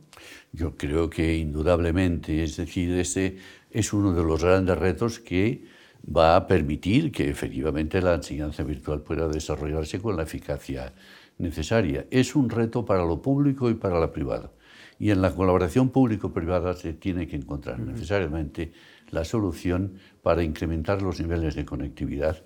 Yo 0.53 0.77
creo 0.77 1.09
que 1.09 1.37
indudablemente, 1.37 2.43
es 2.43 2.57
decir, 2.57 2.93
ese 2.99 3.37
es 3.71 3.93
uno 3.93 4.13
de 4.13 4.25
los 4.25 4.43
grandes 4.43 4.77
retos 4.77 5.21
que 5.21 5.65
va 6.05 6.37
a 6.37 6.47
permitir 6.47 7.11
que 7.13 7.29
efectivamente 7.29 8.01
la 8.03 8.15
enseñanza 8.15 8.63
virtual 8.63 9.03
pueda 9.03 9.29
desarrollarse 9.29 10.01
con 10.01 10.17
la 10.17 10.25
eficacia 10.25 10.93
necesaria. 11.39 12.07
Es 12.11 12.37
un 12.37 12.51
reto 12.51 12.85
para 12.85 13.05
lo 13.05 13.23
público 13.23 13.71
y 13.71 13.75
para 13.75 13.99
lo 13.99 14.13
privado. 14.13 14.55
Y 14.99 15.11
en 15.11 15.23
la 15.23 15.35
colaboración 15.35 15.91
público-privada 15.91 16.75
se 16.75 16.93
tiene 16.93 17.27
que 17.27 17.37
encontrar 17.37 17.81
necesariamente 17.81 18.73
la 19.11 19.25
solución 19.25 19.95
para 20.23 20.43
incrementar 20.43 21.03
los 21.03 21.21
niveles 21.21 21.55
de 21.55 21.65
conectividad 21.65 22.45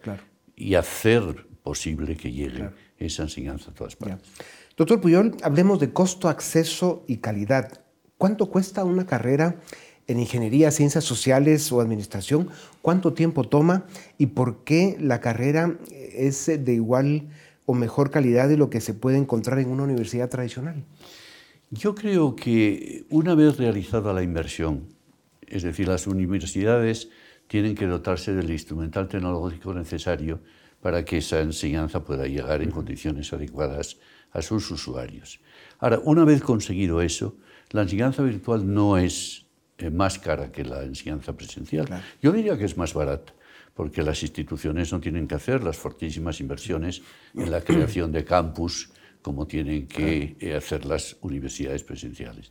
y 0.57 0.75
hacer 0.75 1.47
posible 1.63 2.17
que 2.17 2.33
llegue 2.33 2.71
esa 2.97 3.25
enseñanza 3.25 3.71
a 3.71 3.75
todas 3.75 3.97
partes. 3.97 4.29
Doctor 4.77 5.01
Puyol, 5.01 5.37
hablemos 5.43 5.79
de 5.79 5.93
costo, 5.93 6.29
acceso 6.29 7.05
y 7.07 7.19
calidad. 7.19 7.85
¿Cuánto 8.17 8.47
cuesta 8.47 8.85
una 8.85 9.07
carrera 9.07 9.61
en 10.09 10.19
ingeniería, 10.19 10.71
ciencias 10.73 11.05
sociales 11.05 11.71
o 11.71 11.81
administración? 11.81 12.49
¿Cuánto 12.83 13.13
tiempo 13.13 13.45
toma 13.45 13.87
y 14.17 14.27
por 14.27 14.65
qué 14.65 14.97
la 14.99 15.21
carrera 15.21 15.79
es 15.91 16.47
de 16.47 16.75
igual 16.75 17.29
o 17.67 17.75
mejor 17.75 18.11
calidad 18.11 18.49
de 18.49 18.57
lo 18.57 18.71
que 18.71 18.81
se 18.81 18.95
puede 18.95 19.19
encontrar 19.19 19.59
en 19.61 19.69
una 19.69 19.85
universidad 19.85 20.31
tradicional? 20.31 20.85
Yo 21.71 21.95
creo 21.95 22.35
que 22.35 23.05
una 23.11 23.35
vez 23.35 23.59
realizada 23.59 24.15
la 24.15 24.23
inversión, 24.23 24.89
es 25.47 25.63
decir, 25.63 25.87
las 25.87 26.07
universidades 26.07 27.11
tienen 27.47 27.75
que 27.75 27.87
dotarse 27.87 28.35
del 28.35 28.51
instrumental 28.51 29.09
tecnológico 29.09 29.75
necesario 29.75 30.41
para 30.81 31.05
que 31.05 31.19
esa 31.19 31.41
enseñanza 31.41 32.05
pueda 32.05 32.27
llegar 32.27 32.63
en 32.63 32.71
condiciones 32.71 33.33
adecuadas 33.35 33.99
a 34.31 34.41
sus 34.41 34.71
usuarios. 34.71 35.41
Ahora, 35.79 36.01
una 36.05 36.25
vez 36.25 36.43
conseguido 36.43 37.03
eso, 37.03 37.37
la 37.71 37.83
enseñanza 37.83 38.23
virtual 38.23 38.73
no 38.73 38.97
es 38.97 39.48
eh, 39.79 39.91
más 39.91 40.19
cara 40.19 40.51
que 40.51 40.65
la 40.65 40.83
enseñanza 40.83 41.37
presencial. 41.37 41.87
Yo 42.21 42.33
diría 42.33 42.59
que 42.59 42.65
es 42.65 42.77
más 42.77 42.93
barata, 42.93 43.33
porque 43.75 44.03
las 44.03 44.23
instituciones 44.23 44.93
no 44.93 45.01
tienen 45.01 45.29
que 45.29 45.37
hacer 45.37 45.63
las 45.63 45.77
fortísimas 45.77 46.41
inversiones 46.41 47.03
en 47.35 47.51
la 47.51 47.61
creación 47.61 48.11
de 48.11 48.25
campus 48.25 48.91
como 49.23 49.47
tienen 49.47 49.87
que 49.87 50.37
eh, 50.41 50.55
hacer 50.55 50.85
las 50.85 51.17
universidades 51.21 51.85
presenciales. 51.85 52.51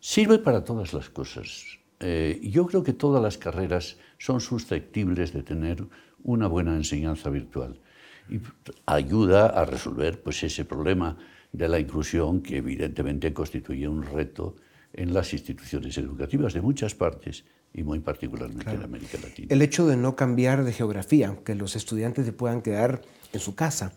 Sirve 0.00 0.38
para 0.38 0.64
todas 0.64 0.92
las 0.92 1.10
cosas. 1.10 1.64
Eh, 2.00 2.40
yo 2.42 2.66
creo 2.66 2.82
que 2.82 2.92
todas 2.92 3.22
las 3.22 3.38
carreras 3.38 3.98
son 4.18 4.40
susceptibles 4.40 5.32
de 5.32 5.42
tener 5.42 5.84
una 6.22 6.46
buena 6.46 6.74
enseñanza 6.74 7.30
virtual 7.30 7.80
y 8.28 8.40
ayuda 8.86 9.46
a 9.46 9.64
resolver 9.64 10.22
pues, 10.22 10.42
ese 10.42 10.64
problema 10.64 11.16
de 11.52 11.68
la 11.68 11.78
inclusión 11.78 12.42
que 12.42 12.58
evidentemente 12.58 13.32
constituye 13.32 13.88
un 13.88 14.02
reto 14.02 14.56
en 14.92 15.14
las 15.14 15.32
instituciones 15.32 15.96
educativas 15.98 16.54
de 16.54 16.60
muchas 16.60 16.94
partes 16.94 17.44
y 17.74 17.82
muy 17.82 18.00
particularmente 18.00 18.70
en 18.70 18.82
América 18.82 19.18
Latina. 19.22 19.48
El 19.50 19.62
hecho 19.62 19.86
de 19.86 19.96
no 19.96 20.16
cambiar 20.16 20.64
de 20.64 20.72
geografía, 20.72 21.38
que 21.44 21.54
los 21.54 21.76
estudiantes 21.76 22.26
se 22.26 22.32
puedan 22.32 22.62
quedar 22.62 23.02
en 23.32 23.40
su 23.40 23.54
casa, 23.54 23.92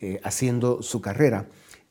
eh, 0.00 0.20
haciendo 0.24 0.82
su 0.82 1.00
carrera. 1.00 1.46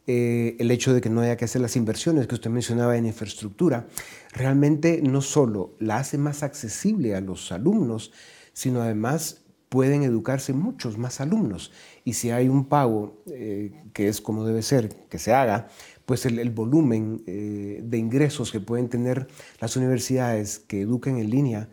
Eh, 0.08 0.56
el 0.60 0.72
hecho 0.72 0.94
de 0.94 1.02
que 1.02 1.10
no 1.10 1.22
haya 1.22 1.38
que 1.38 1.46
hacer 1.46 1.62
las 1.62 1.76
inversiones 1.76 2.26
que 2.26 2.34
usted 2.34 2.50
mencionaba 2.50 2.98
en 2.98 3.06
infraestructura, 3.06 3.88
realmente 4.34 5.02
no 5.04 5.22
solo 5.22 5.76
la 5.78 5.98
hace 5.98 6.18
más 6.18 6.42
accesible 6.42 7.14
a 7.14 7.22
los 7.22 7.52
alumnos, 7.52 8.12
sino 8.54 8.82
además 8.82 9.44
pueden 9.70 10.02
educarse 10.02 10.52
muchos 10.54 10.98
más 10.98 11.22
alumnos. 11.22 11.72
Y 12.04 12.14
si 12.14 12.32
hay 12.32 12.50
un 12.50 12.66
pago 12.66 13.22
eh, 13.28 13.72
que 13.94 14.08
es 14.08 14.20
como 14.20 14.44
debe 14.46 14.64
ser, 14.64 14.90
que 15.10 15.20
se 15.20 15.32
haga, 15.32 15.68
pues 16.10 16.26
el, 16.26 16.50
volumen 16.50 17.24
de 17.26 17.98
ingresos 18.00 18.52
que 18.52 18.60
pueden 18.60 18.90
tener 18.90 19.28
las 19.62 19.78
universidades 19.78 20.58
que 20.58 20.82
eduquen 20.82 21.18
en 21.18 21.30
línea, 21.30 21.70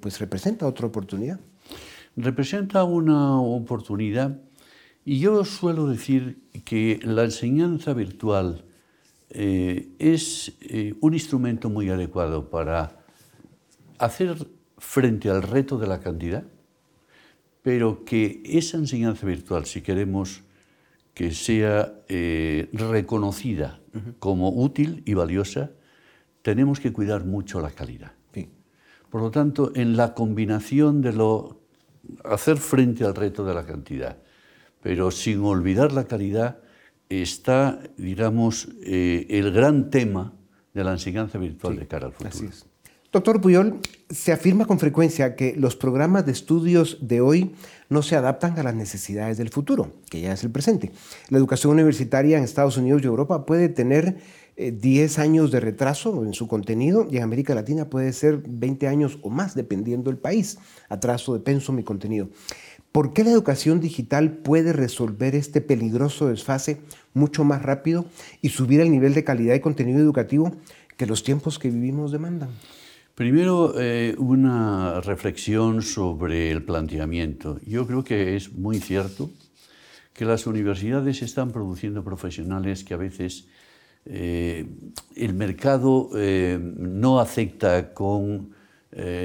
pues 0.00 0.18
representa 0.18 0.66
otra 0.66 0.86
oportunidad. 0.86 1.38
representa 2.16 2.84
una 2.84 3.38
oportunidad 3.38 4.40
y 5.04 5.18
yo 5.18 5.44
suelo 5.44 5.86
decir 5.86 6.42
que 6.64 7.00
la 7.02 7.24
enseñanza 7.24 7.94
virtual 7.94 8.64
eh, 9.30 9.88
es 9.98 10.52
eh, 10.60 10.94
un 11.00 11.14
instrumento 11.14 11.70
muy 11.70 11.88
adecuado 11.88 12.50
para 12.50 13.04
hacer 13.98 14.48
frente 14.76 15.30
al 15.30 15.42
reto 15.42 15.78
de 15.78 15.86
la 15.86 16.00
cantidad, 16.00 16.44
pero 17.62 18.04
que 18.04 18.42
esa 18.44 18.76
enseñanza 18.76 19.26
virtual, 19.26 19.66
si 19.66 19.82
queremos 19.82 20.42
que 21.14 21.32
sea 21.32 21.92
eh, 22.08 22.68
reconocida 22.72 23.80
como 24.18 24.50
útil 24.50 25.02
y 25.04 25.14
valiosa, 25.14 25.70
tenemos 26.42 26.80
que 26.80 26.92
cuidar 26.92 27.24
mucho 27.24 27.60
la 27.60 27.70
calidad. 27.70 28.12
Por 29.10 29.22
lo 29.22 29.30
tanto, 29.32 29.72
en 29.74 29.96
la 29.96 30.14
combinación 30.14 31.02
de 31.02 31.12
lo 31.12 31.60
hacer 32.24 32.58
frente 32.58 33.04
al 33.04 33.14
reto 33.14 33.44
de 33.44 33.54
la 33.54 33.66
cantidad, 33.66 34.18
pero 34.80 35.10
sin 35.10 35.40
olvidar 35.40 35.92
la 35.92 36.04
calidad, 36.04 36.60
está, 37.08 37.80
digamos, 37.96 38.68
eh, 38.82 39.26
el 39.28 39.52
gran 39.52 39.90
tema 39.90 40.32
de 40.72 40.84
la 40.84 40.92
enseñanza 40.92 41.38
virtual 41.38 41.76
de 41.76 41.86
cara 41.88 42.06
al 42.06 42.12
futuro. 42.12 42.48
Doctor 43.12 43.40
Puyol, 43.40 43.80
se 44.08 44.30
afirma 44.30 44.66
con 44.66 44.78
frecuencia 44.78 45.34
que 45.34 45.56
los 45.56 45.74
programas 45.74 46.24
de 46.26 46.30
estudios 46.30 46.98
de 47.00 47.20
hoy 47.20 47.56
no 47.88 48.02
se 48.02 48.14
adaptan 48.14 48.56
a 48.56 48.62
las 48.62 48.76
necesidades 48.76 49.36
del 49.36 49.48
futuro, 49.48 49.94
que 50.08 50.20
ya 50.20 50.32
es 50.32 50.44
el 50.44 50.52
presente. 50.52 50.92
La 51.28 51.38
educación 51.38 51.72
universitaria 51.72 52.38
en 52.38 52.44
Estados 52.44 52.76
Unidos 52.76 53.02
y 53.02 53.06
Europa 53.06 53.46
puede 53.46 53.68
tener 53.68 54.18
10 54.56 55.18
eh, 55.18 55.20
años 55.20 55.50
de 55.50 55.58
retraso 55.58 56.24
en 56.24 56.34
su 56.34 56.46
contenido 56.46 57.08
y 57.10 57.16
en 57.16 57.24
América 57.24 57.52
Latina 57.52 57.86
puede 57.86 58.12
ser 58.12 58.44
20 58.46 58.86
años 58.86 59.18
o 59.22 59.28
más, 59.28 59.56
dependiendo 59.56 60.08
del 60.08 60.18
país, 60.20 60.58
atraso 60.88 61.34
de 61.34 61.40
pensum 61.40 61.80
y 61.80 61.82
contenido. 61.82 62.28
¿Por 62.92 63.12
qué 63.12 63.24
la 63.24 63.32
educación 63.32 63.80
digital 63.80 64.34
puede 64.34 64.72
resolver 64.72 65.34
este 65.34 65.60
peligroso 65.60 66.28
desfase 66.28 66.78
mucho 67.12 67.42
más 67.42 67.62
rápido 67.62 68.04
y 68.40 68.50
subir 68.50 68.78
el 68.78 68.92
nivel 68.92 69.14
de 69.14 69.24
calidad 69.24 69.56
y 69.56 69.60
contenido 69.60 69.98
educativo 69.98 70.52
que 70.96 71.06
los 71.06 71.24
tiempos 71.24 71.58
que 71.58 71.70
vivimos 71.70 72.12
demandan? 72.12 72.50
Primero, 73.20 73.74
eh, 73.78 74.14
una 74.16 75.02
reflexión 75.02 75.82
sobre 75.82 76.50
el 76.50 76.62
planteamiento. 76.62 77.60
Yo 77.66 77.86
creo 77.86 78.02
que 78.02 78.34
es 78.34 78.50
muy 78.54 78.80
cierto 78.80 79.30
que 80.14 80.24
las 80.24 80.46
universidades 80.46 81.20
están 81.20 81.50
produciendo 81.50 82.02
profesionales 82.02 82.82
que 82.82 82.94
a 82.94 82.96
veces 82.96 83.46
eh, 84.06 84.66
el 85.16 85.34
mercado 85.34 86.08
eh, 86.16 86.58
no 86.58 87.20
acepta 87.20 87.92
con 87.92 88.54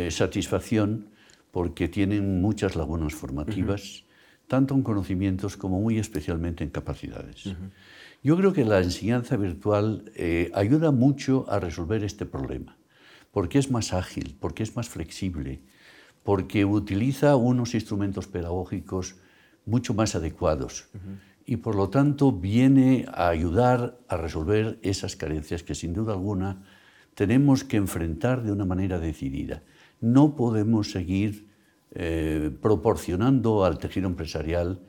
satisfacción 0.10 1.08
porque 1.52 1.88
tienen 1.88 2.42
muchas 2.42 2.76
lagunas 2.76 3.16
formativas, 3.16 4.04
tanto 4.50 4.76
en 4.76 4.84
conocimientos 4.84 5.56
como 5.56 5.80
muy 5.80 6.00
especialmente 6.00 6.66
en 6.66 6.70
capacidades. 6.70 7.56
Yo 8.22 8.36
creo 8.36 8.52
que 8.52 8.66
la 8.66 8.80
enseñanza 8.80 9.38
virtual 9.38 10.12
ayuda 10.54 10.92
mucho 10.92 11.46
a 11.50 11.62
resolver 11.62 12.04
este 12.04 12.26
problema, 12.26 12.76
porque 13.36 13.60
es 13.60 13.70
más 13.70 13.92
ágil, 13.92 14.38
porque 14.40 14.64
es 14.64 14.78
más 14.78 14.88
flexible, 14.88 15.60
porque 16.24 16.64
utiliza 16.64 17.36
unos 17.36 17.74
instrumentos 17.74 18.28
pedagógicos 18.28 19.18
mucho 19.66 19.94
más 19.94 20.16
adecuados. 20.16 20.88
Y 21.46 21.58
por 21.58 21.76
lo 21.76 21.90
tanto 21.90 22.32
viene 22.32 23.06
a 23.12 23.28
ayudar 23.28 24.00
a 24.08 24.16
resolver 24.16 24.80
esas 24.84 25.18
carencias 25.18 25.64
que 25.64 25.76
sin 25.76 25.94
duda 25.94 26.14
alguna 26.14 26.64
tenemos 27.14 27.66
que 27.66 27.76
enfrentar 27.76 28.42
de 28.42 28.54
una 28.54 28.64
manera 28.64 29.00
decidida. 29.00 29.64
No 30.00 30.38
podemos 30.38 30.92
seguir 30.92 31.50
eh, 31.92 32.56
proporcionando 32.62 33.66
al 33.66 33.80
tejido 33.80 34.08
empresarial 34.08 34.80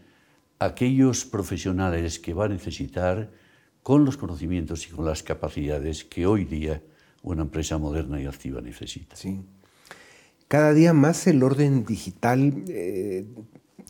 aquellos 0.60 1.24
profesionales 1.24 2.20
que 2.20 2.32
va 2.32 2.44
a 2.44 2.48
necesitar 2.48 3.28
con 3.82 4.04
los 4.04 4.16
conocimientos 4.16 4.86
y 4.86 4.90
con 4.90 5.04
las 5.04 5.24
capacidades 5.24 6.04
que 6.04 6.26
hoy 6.26 6.44
día 6.44 6.80
una 7.32 7.42
empresa 7.42 7.76
moderna 7.76 8.20
y 8.20 8.26
activa 8.26 8.60
necesita. 8.60 9.16
Sí. 9.16 9.42
Cada 10.48 10.72
día 10.72 10.92
más 10.92 11.26
el 11.26 11.42
orden 11.42 11.84
digital 11.84 12.64
eh, 12.68 13.26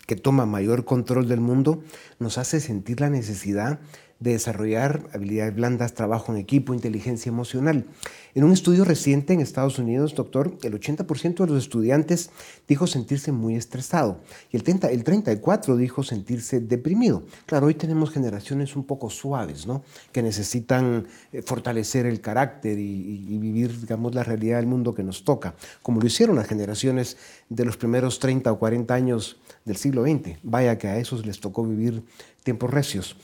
que 0.07 0.17
toma 0.17 0.47
mayor 0.47 0.85
control 0.85 1.29
del 1.29 1.41
mundo 1.41 1.83
nos 2.19 2.39
hace 2.39 2.61
sentir 2.61 3.01
la 3.01 3.11
necesidad 3.11 3.79
de 4.19 4.33
desarrollar 4.33 5.07
habilidades 5.13 5.55
blandas, 5.55 5.95
trabajo 5.95 6.33
en 6.33 6.39
equipo, 6.39 6.73
inteligencia 6.73 7.29
emocional. 7.29 7.85
En 8.35 8.45
un 8.45 8.53
estudio 8.53 8.85
reciente 8.85 9.33
en 9.33 9.41
Estados 9.41 9.79
Unidos, 9.79 10.15
doctor, 10.15 10.57
el 10.63 10.79
80% 10.79 11.37
de 11.37 11.47
los 11.47 11.63
estudiantes 11.63 12.31
dijo 12.69 12.87
sentirse 12.87 13.33
muy 13.33 13.57
estresado 13.57 14.21
y 14.53 14.57
el, 14.57 14.63
30, 14.63 14.91
el 14.91 15.05
34% 15.05 15.77
dijo 15.77 16.03
sentirse 16.03 16.61
deprimido. 16.61 17.23
Claro, 17.47 17.67
hoy 17.67 17.75
tenemos 17.75 18.11
generaciones 18.11 18.77
un 18.77 18.85
poco 18.85 19.11
suaves, 19.11 19.67
¿no? 19.67 19.83
Que 20.13 20.23
necesitan 20.23 21.07
eh, 21.33 21.43
fortalecer 21.43 22.07
el 22.07 22.21
carácter 22.21 22.79
y, 22.79 23.27
y 23.29 23.39
vivir, 23.39 23.81
digamos, 23.81 24.15
la 24.15 24.23
realidad 24.23 24.59
del 24.59 24.67
mundo 24.67 24.95
que 24.95 25.03
nos 25.03 25.25
toca, 25.25 25.55
como 25.83 26.01
lo 26.01 26.07
hicieron 26.07 26.37
las 26.37 26.47
generaciones 26.47 27.17
de 27.49 27.65
los 27.65 27.77
primeros 27.77 28.19
30 28.19 28.51
o 28.53 28.59
40 28.59 28.95
años 28.95 29.39
del 29.65 29.77
siglo 29.77 30.03
XX. 30.03 30.39
Vaya 30.43 30.79
que 30.79 30.89
a 30.89 30.99
esos 30.99 31.25
les 31.27 31.41
tocó 31.41 31.65
vivir 31.65 32.03
tiempos 32.43 32.71
recios. 32.71 33.17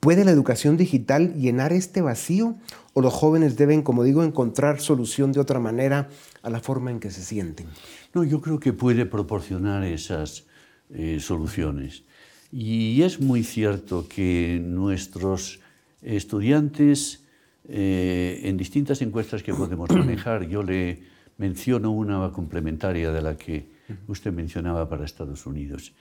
¿Puede 0.00 0.24
la 0.24 0.30
educación 0.30 0.76
digital 0.76 1.34
llenar 1.34 1.72
este 1.72 2.02
vacío 2.02 2.54
o 2.94 3.00
los 3.00 3.12
jóvenes 3.12 3.56
deben, 3.56 3.82
como 3.82 4.04
digo, 4.04 4.22
encontrar 4.22 4.80
solución 4.80 5.32
de 5.32 5.40
otra 5.40 5.58
manera 5.58 6.08
a 6.42 6.50
la 6.50 6.60
forma 6.60 6.92
en 6.92 7.00
que 7.00 7.10
se 7.10 7.22
sienten? 7.22 7.66
No, 8.14 8.22
yo 8.22 8.40
creo 8.40 8.60
que 8.60 8.72
puede 8.72 9.06
proporcionar 9.06 9.82
esas 9.84 10.46
eh, 10.90 11.18
soluciones. 11.20 12.04
Y 12.52 13.02
es 13.02 13.20
muy 13.20 13.42
cierto 13.42 14.06
que 14.08 14.60
nuestros 14.64 15.60
estudiantes, 16.00 17.24
eh, 17.68 18.40
en 18.44 18.56
distintas 18.56 19.02
encuestas 19.02 19.42
que 19.42 19.52
podemos 19.52 19.90
manejar, 19.90 20.48
yo 20.48 20.62
le 20.62 21.02
menciono 21.38 21.90
una 21.90 22.32
complementaria 22.32 23.10
de 23.12 23.20
la 23.20 23.36
que 23.36 23.66
usted 24.06 24.32
mencionaba 24.32 24.88
para 24.88 25.04
Estados 25.04 25.44
Unidos. 25.44 25.92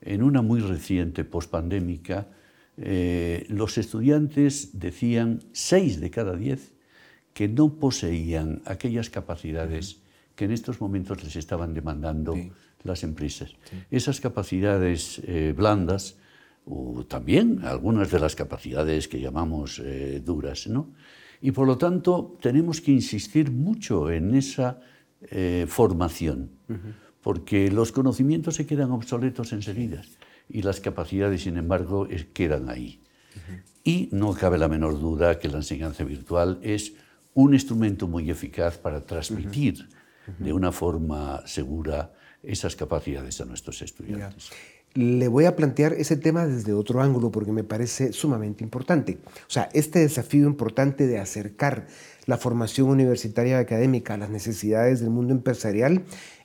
En 0.00 0.22
una 0.22 0.42
muy 0.42 0.60
reciente, 0.60 1.24
pospandémica, 1.24 2.26
eh, 2.76 3.46
los 3.48 3.78
estudiantes 3.78 4.78
decían, 4.78 5.40
seis 5.52 6.00
de 6.00 6.10
cada 6.10 6.36
diez, 6.36 6.72
que 7.32 7.48
no 7.48 7.78
poseían 7.78 8.62
aquellas 8.64 9.10
capacidades 9.10 10.02
que 10.34 10.46
en 10.46 10.52
estos 10.52 10.80
momentos 10.80 11.22
les 11.22 11.36
estaban 11.36 11.74
demandando 11.74 12.34
las 12.82 13.02
empresas. 13.02 13.54
Esas 13.90 14.20
capacidades 14.20 15.22
eh, 15.24 15.54
blandas, 15.56 16.18
o 16.66 17.04
también 17.06 17.60
algunas 17.62 18.10
de 18.10 18.18
las 18.18 18.34
capacidades 18.34 19.06
que 19.06 19.20
llamamos 19.20 19.80
eh, 19.84 20.22
duras, 20.24 20.66
¿no? 20.66 20.92
Y 21.40 21.52
por 21.52 21.66
lo 21.66 21.76
tanto 21.76 22.38
tenemos 22.40 22.80
que 22.80 22.90
insistir 22.90 23.50
mucho 23.50 24.10
en 24.10 24.34
esa 24.34 24.80
formación, 25.66 26.50
porque 27.22 27.70
los 27.70 27.92
conocimientos 27.92 28.56
se 28.56 28.66
quedan 28.66 28.90
obsoletos 28.90 29.54
enseguida 29.54 30.02
y 30.48 30.62
las 30.62 30.80
capacidades, 30.80 31.42
sin 31.42 31.56
embargo, 31.56 32.08
quedan 32.32 32.68
ahí. 32.68 33.00
Y 33.82 34.08
no 34.12 34.32
cabe 34.34 34.58
la 34.58 34.68
menor 34.68 34.98
duda 34.98 35.38
que 35.38 35.48
la 35.48 35.58
enseñanza 35.58 36.04
virtual 36.04 36.58
es 36.62 36.92
un 37.34 37.52
instrumento 37.52 38.06
muy 38.06 38.30
eficaz 38.30 38.78
para 38.78 39.04
transmitir 39.04 39.88
de 40.38 40.52
una 40.52 40.72
forma 40.72 41.42
segura 41.46 42.12
esas 42.42 42.76
capacidades 42.76 43.40
a 43.40 43.44
nuestros 43.44 43.82
estudiantes. 43.82 44.50
Le 44.94 45.26
voy 45.26 45.44
a 45.44 45.56
plantear 45.56 45.92
ese 45.94 46.16
tema 46.16 46.46
desde 46.46 46.72
otro 46.72 47.02
ángulo 47.02 47.32
porque 47.32 47.50
me 47.50 47.64
parece 47.64 48.12
sumamente 48.12 48.62
importante. 48.62 49.18
O 49.26 49.50
sea, 49.50 49.68
este 49.72 49.98
desafío 49.98 50.46
importante 50.46 51.08
de 51.08 51.18
acercar 51.18 51.88
la 52.26 52.38
formación 52.38 52.88
universitaria 52.88 53.58
académica 53.58 54.14
a 54.14 54.18
las 54.18 54.30
necesidades 54.30 55.00
del 55.00 55.10
mundo 55.10 55.34
empresarial 55.34 56.04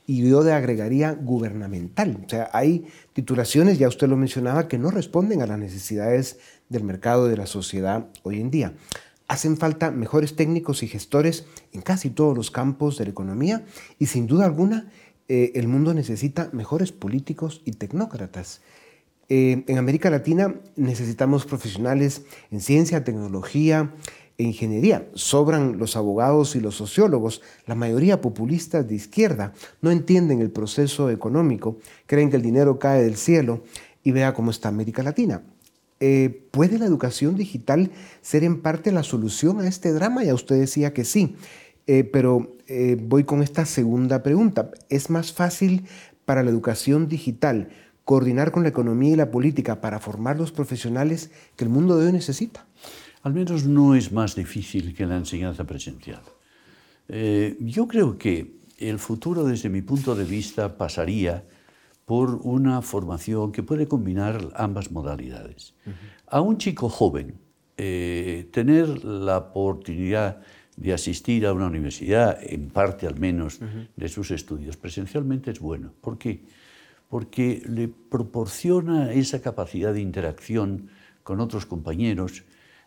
y 0.09 0.27
yo 0.27 0.43
de 0.43 0.53
agregaría 0.53 1.11
gubernamental. 1.11 2.23
O 2.25 2.27
sea, 2.27 2.49
hay 2.51 2.87
titulaciones, 3.13 3.77
ya 3.77 3.87
usted 3.87 4.07
lo 4.07 4.17
mencionaba, 4.17 4.67
que 4.67 4.79
no 4.79 4.89
responden 4.89 5.43
a 5.43 5.45
las 5.45 5.59
necesidades 5.59 6.39
del 6.67 6.83
mercado 6.83 7.27
de 7.27 7.37
la 7.37 7.45
sociedad 7.45 8.07
hoy 8.23 8.41
en 8.41 8.49
día. 8.49 8.73
Hacen 9.27 9.55
falta 9.55 9.91
mejores 9.91 10.35
técnicos 10.35 10.81
y 10.81 10.87
gestores 10.87 11.45
en 11.73 11.81
casi 11.81 12.09
todos 12.09 12.35
los 12.35 12.49
campos 12.49 12.97
de 12.97 13.03
la 13.03 13.11
economía 13.11 13.65
y 13.99 14.07
sin 14.07 14.25
duda 14.25 14.45
alguna 14.45 14.91
eh, 15.27 15.51
el 15.53 15.67
mundo 15.67 15.93
necesita 15.93 16.49
mejores 16.53 16.91
políticos 16.91 17.61
y 17.63 17.73
tecnócratas. 17.73 18.61
Eh, 19.29 19.63
en 19.67 19.77
América 19.77 20.09
Latina 20.09 20.55
necesitamos 20.75 21.45
profesionales 21.45 22.23
en 22.49 22.61
ciencia, 22.61 23.03
tecnología, 23.03 23.93
ingeniería. 24.43 25.07
Sobran 25.13 25.77
los 25.77 25.95
abogados 25.95 26.55
y 26.55 26.59
los 26.59 26.75
sociólogos. 26.75 27.41
La 27.65 27.75
mayoría 27.75 28.21
populistas 28.21 28.87
de 28.87 28.95
izquierda 28.95 29.53
no 29.81 29.91
entienden 29.91 30.41
el 30.41 30.51
proceso 30.51 31.09
económico, 31.09 31.77
creen 32.05 32.29
que 32.29 32.37
el 32.37 32.41
dinero 32.41 32.79
cae 32.79 33.03
del 33.03 33.17
cielo 33.17 33.63
y 34.03 34.11
vea 34.11 34.33
cómo 34.33 34.51
está 34.51 34.69
América 34.69 35.03
Latina. 35.03 35.43
Eh, 35.99 36.47
¿Puede 36.51 36.79
la 36.79 36.85
educación 36.85 37.35
digital 37.35 37.91
ser 38.21 38.45
en 38.45 38.61
parte 38.61 38.91
la 38.91 39.03
solución 39.03 39.59
a 39.59 39.67
este 39.67 39.91
drama? 39.91 40.23
Ya 40.23 40.33
usted 40.33 40.57
decía 40.57 40.93
que 40.93 41.03
sí, 41.03 41.35
eh, 41.87 42.05
pero 42.05 42.55
eh, 42.67 42.97
voy 42.99 43.25
con 43.25 43.43
esta 43.43 43.65
segunda 43.65 44.23
pregunta. 44.23 44.71
¿Es 44.87 45.09
más 45.09 45.33
fácil 45.33 45.85
para 46.23 46.43
la 46.43 46.49
educación 46.49 47.09
digital 47.09 47.69
coordinar 48.05 48.51
con 48.51 48.63
la 48.63 48.69
economía 48.69 49.11
y 49.11 49.15
la 49.17 49.31
política 49.31 49.81
para 49.81 49.99
formar 49.99 50.37
los 50.37 50.51
profesionales 50.51 51.31
que 51.57 51.65
el 51.65 51.69
mundo 51.69 51.97
de 51.97 52.07
hoy 52.07 52.13
necesita? 52.13 52.68
Al 53.23 53.33
menos 53.33 53.65
no 53.65 53.95
es 53.95 54.11
más 54.11 54.35
difícil 54.35 54.93
que 54.95 55.05
la 55.05 55.17
enseñanza 55.17 55.65
presencial. 55.65 56.21
Eh, 57.07 57.57
yo 57.59 57.87
creo 57.87 58.17
que 58.17 58.59
el 58.77 58.99
futuro, 58.99 59.43
desde 59.43 59.69
mi 59.69 59.81
punto 59.81 60.15
de 60.15 60.23
vista, 60.23 60.77
pasaría 60.77 61.43
por 62.05 62.39
una 62.43 62.81
formación 62.81 63.51
que 63.51 63.61
puede 63.61 63.87
combinar 63.87 64.49
ambas 64.55 64.91
modalidades. 64.91 65.73
A 66.27 66.41
un 66.41 66.57
chico 66.57 66.89
joven, 66.89 67.35
eh, 67.77 68.47
tener 68.51 69.03
la 69.05 69.37
oportunidad 69.37 70.41
de 70.75 70.93
asistir 70.93 71.45
a 71.45 71.53
una 71.53 71.67
universidad, 71.67 72.39
en 72.41 72.69
parte 72.69 73.05
al 73.05 73.19
menos 73.19 73.59
de 73.95 74.07
sus 74.07 74.31
estudios, 74.31 74.77
presencialmente 74.77 75.51
es 75.51 75.59
bueno. 75.59 75.91
¿Por 75.99 76.17
qué? 76.17 76.45
Porque 77.09 77.61
le 77.67 77.89
proporciona 77.89 79.11
esa 79.11 79.41
capacidad 79.41 79.93
de 79.93 80.01
interacción 80.01 80.89
con 81.23 81.41
otros 81.41 81.65
compañeros, 81.65 82.43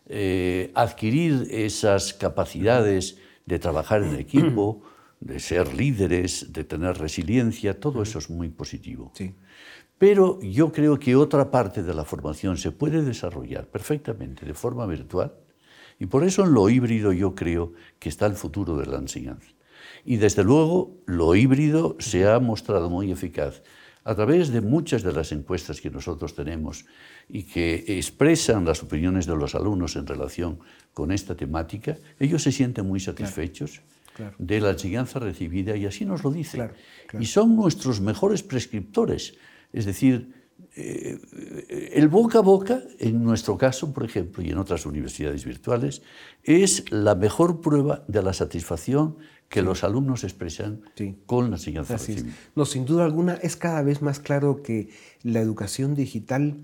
eh, 0.07 0.71
adquirir 0.75 1.47
esas 1.49 2.13
capacidades 2.13 3.17
de 3.45 3.59
trabajar 3.59 4.03
en 4.03 4.15
equipo, 4.15 4.81
de 5.19 5.39
ser 5.39 5.73
líderes, 5.73 6.51
de 6.51 6.63
tener 6.63 6.97
resiliencia, 6.97 7.79
todo 7.79 8.03
eso 8.03 8.19
es 8.19 8.29
muy 8.29 8.49
positivo. 8.49 9.11
Sí. 9.15 9.35
Pero 9.97 10.41
yo 10.41 10.71
creo 10.71 10.99
que 10.99 11.15
otra 11.15 11.49
parte 11.49 11.81
de 11.83 11.93
la 11.93 12.03
formación 12.03 12.57
se 12.57 12.71
puede 12.71 13.03
desarrollar 13.03 13.67
perfectamente 13.67 14.45
de 14.45 14.53
forma 14.53 14.85
virtual 14.85 15.33
y 15.99 16.07
por 16.07 16.25
eso 16.25 16.43
en 16.43 16.53
lo 16.53 16.69
híbrido 16.69 17.13
yo 17.13 17.35
creo 17.35 17.71
que 17.99 18.09
está 18.09 18.25
el 18.25 18.33
futuro 18.33 18.75
de 18.75 18.87
la 18.87 18.97
enseñanza. 18.97 19.47
Y 20.03 20.17
desde 20.17 20.43
luego 20.43 20.97
lo 21.05 21.35
híbrido 21.35 21.95
se 21.99 22.27
ha 22.27 22.39
mostrado 22.39 22.89
muy 22.89 23.11
eficaz 23.11 23.63
a 24.03 24.15
través 24.15 24.49
de 24.49 24.61
muchas 24.61 25.03
de 25.03 25.13
las 25.13 25.31
encuestas 25.31 25.79
que 25.81 25.89
nosotros 25.89 26.35
tenemos 26.35 26.85
y 27.29 27.43
que 27.43 27.85
expresan 27.87 28.65
las 28.65 28.83
opiniones 28.83 29.25
de 29.25 29.35
los 29.35 29.55
alumnos 29.55 29.95
en 29.95 30.05
relación 30.05 30.59
con 30.93 31.11
esta 31.11 31.35
temática, 31.35 31.97
ellos 32.19 32.43
se 32.43 32.51
sienten 32.51 32.87
muy 32.87 32.99
satisfechos 32.99 33.81
de 34.37 34.61
la 34.61 34.71
enseñanza 34.71 35.19
recibida 35.19 35.75
y 35.75 35.85
así 35.85 36.05
nos 36.05 36.23
lo 36.23 36.31
dicen. 36.31 36.71
Y 37.19 37.25
son 37.25 37.55
nuestros 37.55 38.01
mejores 38.01 38.43
prescriptores. 38.43 39.35
Es 39.71 39.85
decir, 39.85 40.33
eh, 40.75 41.19
el 41.93 42.07
boca 42.07 42.39
a 42.39 42.41
boca, 42.41 42.81
en 42.99 43.23
nuestro 43.23 43.57
caso, 43.57 43.93
por 43.93 44.03
ejemplo, 44.03 44.43
y 44.43 44.49
en 44.49 44.57
otras 44.57 44.85
universidades 44.85 45.45
virtuales, 45.45 46.01
es 46.43 46.91
la 46.91 47.15
mejor 47.15 47.61
prueba 47.61 48.03
de 48.07 48.21
la 48.21 48.33
satisfacción 48.33 49.17
que 49.53 49.61
los 49.61 49.83
alumnos 49.83 50.23
expresan 50.23 50.81
con 51.27 51.51
la 51.51 51.57
enseñanza 51.57 51.93
recibida. 51.93 52.33
No, 52.55 52.65
sin 52.65 52.85
duda 52.85 53.05
alguna, 53.05 53.35
es 53.35 53.55
cada 53.55 53.83
vez 53.83 54.01
más 54.01 54.19
claro 54.19 54.63
que 54.63 54.89
la 55.21 55.41
educación 55.41 55.93
digital 55.93 56.57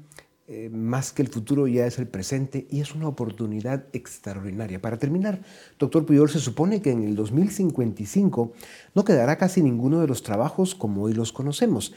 eh, 0.48 0.72
más 0.72 1.14
que 1.14 1.22
el 1.22 1.28
futuro 1.28 1.68
ya 1.68 1.86
es 1.86 2.00
el 2.00 2.08
presente 2.08 2.66
y 2.72 2.80
es 2.82 2.96
una 2.96 3.08
oportunidad 3.08 3.86
extraordinaria. 3.94 4.82
Para 4.82 4.98
terminar, 4.98 5.44
doctor 5.78 6.08
Puyol, 6.08 6.32
se 6.32 6.40
supone 6.40 6.82
que 6.82 6.90
en 6.90 7.04
el 7.04 7.16
2055 7.16 8.54
no 8.96 9.06
quedará 9.06 9.38
casi 9.38 9.62
ninguno 9.62 10.00
de 10.00 10.08
los 10.08 10.24
trabajos 10.24 10.74
como 10.74 11.04
hoy 11.04 11.14
los 11.14 11.32
conocemos. 11.32 11.94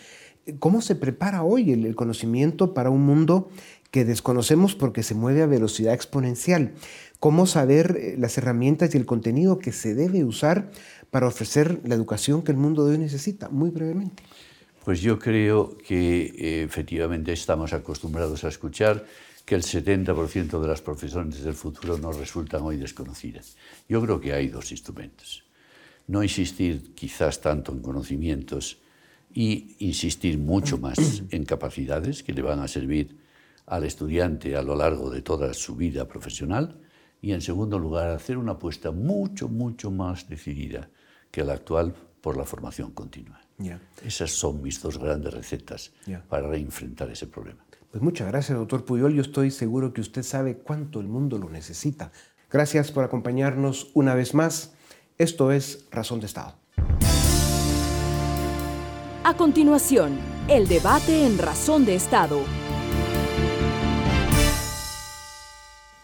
¿Cómo 0.59 0.81
se 0.81 0.97
prepara 0.97 1.45
hoy 1.45 1.73
el, 1.73 1.95
conocimiento 1.95 2.75
para 2.75 2.91
un 2.91 3.03
mundo 3.03 3.49
que 3.93 4.05
desconocemos 4.05 4.75
porque 4.75 5.05
se 5.05 5.15
mueve 5.15 5.43
a 5.43 5.47
velocidad 5.47 5.95
exponencial? 5.95 6.73
¿Cómo 7.21 7.47
saber 7.47 7.97
eh, 7.97 8.17
las 8.19 8.37
herramientas 8.39 8.93
y 8.95 8.99
el 8.99 9.07
contenido 9.07 9.61
que 9.61 9.71
se 9.71 9.95
debe 9.95 10.25
usar 10.25 10.73
para 11.13 11.29
ofrecer 11.29 11.81
la 11.85 11.95
educación 11.95 12.43
que 12.43 12.51
el 12.51 12.59
mundo 12.59 12.85
de 12.85 12.93
hoy 12.93 12.99
necesita? 12.99 13.51
Muy 13.51 13.71
brevemente. 13.71 14.25
Pues 14.85 15.01
yo 15.01 15.21
creo 15.21 15.79
que 15.79 16.35
eh, 16.37 16.63
efectivamente 16.65 17.33
estamos 17.33 17.73
acostumbrados 17.73 18.43
a 18.43 18.49
escuchar 18.49 19.07
que 19.45 19.55
el 19.55 19.63
70% 19.63 20.61
de 20.61 20.67
las 20.69 20.83
profesiones 20.83 21.45
del 21.45 21.55
futuro 21.55 21.99
nos 21.99 22.19
resultan 22.19 22.63
hoy 22.63 22.79
desconocidas. 22.79 23.57
Yo 23.89 24.03
creo 24.03 24.21
que 24.21 24.33
hay 24.33 24.49
dos 24.49 24.73
instrumentos. 24.73 25.45
No 26.09 26.25
insistir 26.25 26.95
quizás 26.95 27.41
tanto 27.41 27.71
en 27.71 27.79
conocimientos 27.79 28.82
y 29.35 29.77
insistir 29.79 30.39
mucho 30.39 30.79
más 30.79 31.23
en 31.31 31.45
capacidades 31.45 32.23
que 32.23 32.33
le 32.33 32.43
van 32.43 32.61
a 32.61 32.69
servir 32.69 33.17
al 33.67 33.85
estudiante 33.85 34.57
a 34.57 34.63
lo 34.63 34.77
largo 34.77 35.11
de 35.11 35.23
toda 35.23 35.55
su 35.55 35.77
vida 35.77 36.07
profesional. 36.07 36.81
Y 37.21 37.33
en 37.33 37.41
segundo 37.41 37.79
lugar, 37.79 38.11
hacer 38.11 38.37
una 38.37 38.53
apuesta 38.53 38.91
mucho, 38.91 39.49
mucho 39.49 39.91
más 39.91 40.29
decidida 40.29 40.91
que 41.31 41.45
la 41.45 41.55
actual 41.55 41.95
por 42.21 42.37
la 42.37 42.45
formación 42.45 42.91
continua. 42.93 43.41
Esas 44.05 44.33
son 44.33 44.63
mis 44.63 44.81
dos 44.81 44.99
grandes 44.99 45.33
recetas 45.33 45.93
para 46.29 46.49
reinfrentar 46.49 47.11
ese 47.11 47.27
problema. 47.27 47.65
Pues 47.91 48.03
muchas 48.03 48.27
gracias, 48.29 48.59
doctor 48.59 48.85
Puyol. 48.85 49.15
Yo 49.15 49.23
estoy 49.23 49.51
seguro 49.51 49.93
que 49.93 50.01
usted 50.01 50.23
sabe 50.23 50.57
cuánto 50.57 51.01
el 51.01 51.09
mundo 51.09 51.39
lo 51.39 51.51
necesita. 51.51 52.11
Gracias 52.51 52.91
por 52.91 53.05
acompañarnos 53.05 53.91
una 53.95 54.15
vez 54.15 54.35
más. 54.35 54.73
Esto 55.19 55.53
es 55.53 55.87
Razón 55.91 56.21
de 56.21 56.27
Estado. 56.27 56.57
A 59.25 59.37
continuación, 59.37 60.19
el 60.49 60.67
debate 60.67 61.25
en 61.25 61.39
Razón 61.39 61.85
de 61.85 61.95
Estado 61.95 62.41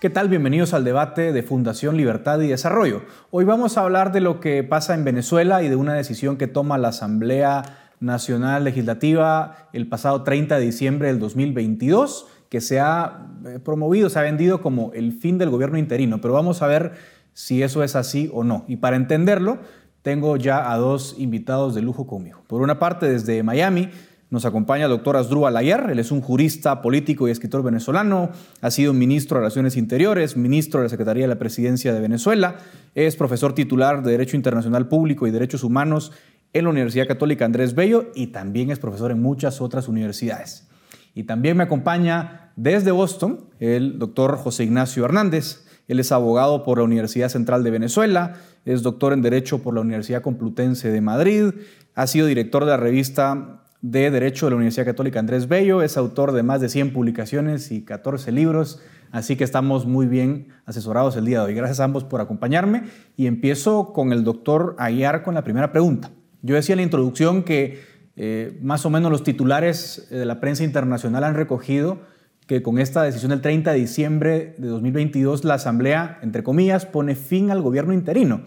¿Qué 0.01 0.09
tal? 0.09 0.29
Bienvenidos 0.29 0.73
al 0.73 0.85
debate 0.85 1.33
de 1.33 1.43
Fundación 1.43 1.97
Libertad 1.97 2.41
y 2.41 2.47
Desarrollo. 2.47 3.03
Hoy 3.33 3.45
vamos 3.45 3.77
a 3.77 3.81
hablar 3.81 4.13
de 4.13 4.21
lo 4.21 4.39
que 4.39 4.63
pasa 4.63 4.95
en 4.95 5.03
Venezuela 5.03 5.65
y 5.65 5.69
de 5.69 5.75
una 5.75 5.95
decisión 5.95 6.37
que 6.37 6.47
toma 6.47 6.79
la 6.79 6.89
Asamblea 6.91 7.91
Nacional 7.99 8.63
Legislativa 8.63 9.69
el 9.73 9.89
pasado 9.89 10.23
30 10.23 10.57
de 10.57 10.65
diciembre 10.65 11.09
del 11.09 11.19
2022, 11.19 12.29
que 12.49 12.61
se 12.61 12.79
ha 12.79 13.27
eh, 13.45 13.59
promovido, 13.59 14.09
se 14.11 14.21
ha 14.21 14.23
vendido 14.23 14.63
como 14.63 14.93
el 14.93 15.13
fin 15.13 15.39
del 15.39 15.51
gobierno 15.51 15.79
interino, 15.79 16.21
pero 16.21 16.35
vamos 16.35 16.63
a 16.63 16.69
ver 16.69 16.93
si 17.33 17.65
eso 17.65 17.83
es 17.83 17.97
así 17.97 18.31
o 18.33 18.45
no. 18.45 18.65
Y 18.69 18.77
para 18.77 18.95
entenderlo, 18.95 19.59
tengo 20.03 20.37
ya 20.37 20.73
a 20.73 20.77
dos 20.77 21.15
invitados 21.19 21.75
de 21.75 21.83
lujo 21.83 22.07
conmigo. 22.07 22.43
Por 22.47 22.63
una 22.63 22.79
parte, 22.79 23.09
desde 23.09 23.43
Miami, 23.43 23.91
nos 24.31 24.45
acompaña 24.45 24.85
el 24.85 24.91
doctor 24.91 25.17
Asdrúbal 25.17 25.57
Ayer, 25.57 25.89
él 25.91 25.99
es 25.99 26.11
un 26.11 26.21
jurista, 26.21 26.83
político 26.83 27.27
y 27.27 27.31
escritor 27.31 27.63
venezolano, 27.63 28.31
ha 28.61 28.71
sido 28.71 28.93
ministro 28.93 29.37
de 29.37 29.41
Relaciones 29.41 29.77
Interiores, 29.77 30.37
ministro 30.37 30.81
de 30.81 30.85
la 30.85 30.91
Secretaría 30.91 31.25
de 31.25 31.29
la 31.29 31.39
Presidencia 31.39 31.95
de 31.95 32.01
Venezuela, 32.01 32.57
es 32.95 33.17
profesor 33.17 33.55
titular 33.55 34.03
de 34.03 34.11
Derecho 34.11 34.37
Internacional 34.37 34.87
Público 34.87 35.27
y 35.27 35.31
Derechos 35.31 35.65
Humanos 35.65 36.13
en 36.53 36.65
la 36.65 36.71
Universidad 36.71 37.07
Católica 37.07 37.47
Andrés 37.47 37.75
Bello 37.75 38.11
y 38.15 38.29
también 38.29 38.71
es 38.71 38.79
profesor 38.79 39.11
en 39.11 39.23
muchas 39.23 39.63
otras 39.63 39.89
universidades. 39.89 40.69
Y 41.15 41.25
también 41.25 41.57
me 41.57 41.65
acompaña 41.65 42.53
desde 42.57 42.91
Boston 42.91 43.47
el 43.61 43.99
doctor 43.99 44.37
José 44.37 44.65
Ignacio 44.65 45.05
Hernández, 45.05 45.68
él 45.89 46.01
es 46.01 46.13
abogado 46.13 46.63
por 46.63 46.79
la 46.79 46.85
Universidad 46.85 47.31
Central 47.31 47.65
de 47.65 47.71
Venezuela, 47.71 48.35
es 48.65 48.83
doctor 48.83 49.13
en 49.13 49.23
Derecho 49.23 49.63
por 49.63 49.75
la 49.75 49.81
Universidad 49.81 50.23
Complutense 50.23 50.93
de 50.93 51.01
Madrid, 51.01 51.53
ha 51.95 52.07
sido 52.07 52.27
director 52.27 52.65
de 52.65 52.71
la 52.71 52.77
revista 52.77 53.65
de 53.81 54.11
Derecho 54.11 54.47
de 54.47 54.51
la 54.51 54.57
Universidad 54.57 54.85
Católica 54.85 55.19
Andrés 55.19 55.49
Bello, 55.49 55.83
es 55.83 55.97
autor 55.97 56.33
de 56.33 56.43
más 56.43 56.61
de 56.61 56.69
100 56.69 56.93
publicaciones 56.93 57.71
y 57.71 57.85
14 57.85 58.33
libros, 58.33 58.81
así 59.13 59.37
que 59.37 59.45
estamos 59.45 59.87
muy 59.87 60.07
bien 60.07 60.49
asesorados 60.67 61.17
el 61.17 61.25
día 61.25 61.39
de 61.41 61.47
hoy. 61.47 61.55
Gracias 61.55 61.81
a 61.81 61.85
ambos 61.85 62.05
por 62.05 62.21
acompañarme 62.21 62.85
y 63.17 63.27
empiezo 63.27 63.93
con 63.93 64.13
el 64.13 64.25
doctor 64.25 64.77
Aguiar 64.79 65.23
con 65.23 65.35
la 65.35 65.45
primera 65.45 65.73
pregunta. 65.73 66.11
Yo 66.43 66.55
decía 66.55 66.75
en 66.75 66.79
la 66.79 66.85
introducción 66.85 67.43
que 67.43 67.81
eh, 68.17 68.59
más 68.63 68.85
o 68.85 68.91
menos 68.91 69.13
los 69.13 69.23
titulares 69.23 70.09
de 70.11 70.25
la 70.25 70.41
prensa 70.41 70.65
internacional 70.65 71.25
han 71.25 71.35
recogido 71.35 72.01
que 72.49 72.63
con 72.63 72.79
esta 72.79 73.03
decisión 73.03 73.31
del 73.31 73.43
30 73.43 73.73
de 73.73 73.79
diciembre 73.79 74.55
de 74.57 74.69
2022 74.69 75.45
la 75.45 75.55
Asamblea, 75.55 76.19
entre 76.23 76.43
comillas, 76.43 76.87
pone 76.87 77.15
fin 77.15 77.51
al 77.51 77.61
gobierno 77.61 77.93
interino. 77.93 78.41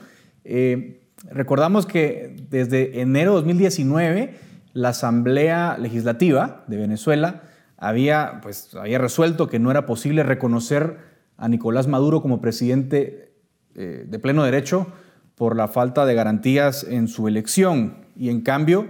Eh, 0.44 1.04
recordamos 1.30 1.86
que 1.86 2.36
desde 2.50 3.00
enero 3.02 3.32
de 3.32 3.36
2019 3.38 4.34
la 4.74 4.90
Asamblea 4.90 5.78
Legislativa 5.78 6.64
de 6.68 6.78
Venezuela 6.78 7.44
había, 7.78 8.40
pues, 8.42 8.74
había 8.74 8.98
resuelto 8.98 9.48
que 9.48 9.60
no 9.60 9.70
era 9.70 9.86
posible 9.86 10.24
reconocer 10.24 10.98
a 11.38 11.48
Nicolás 11.48 11.88
Maduro 11.88 12.24
como 12.24 12.42
presidente 12.42 13.36
eh, 13.76 14.06
de 14.08 14.20
pleno 14.20 14.44
derecho 14.44 14.88
por 15.36 15.56
la 15.56 15.68
falta 15.68 16.08
de 16.08 16.16
garantías 16.16 16.84
en 16.84 17.08
su 17.08 17.28
elección. 17.28 18.06
Y 18.16 18.30
en 18.30 18.42
cambio, 18.42 18.88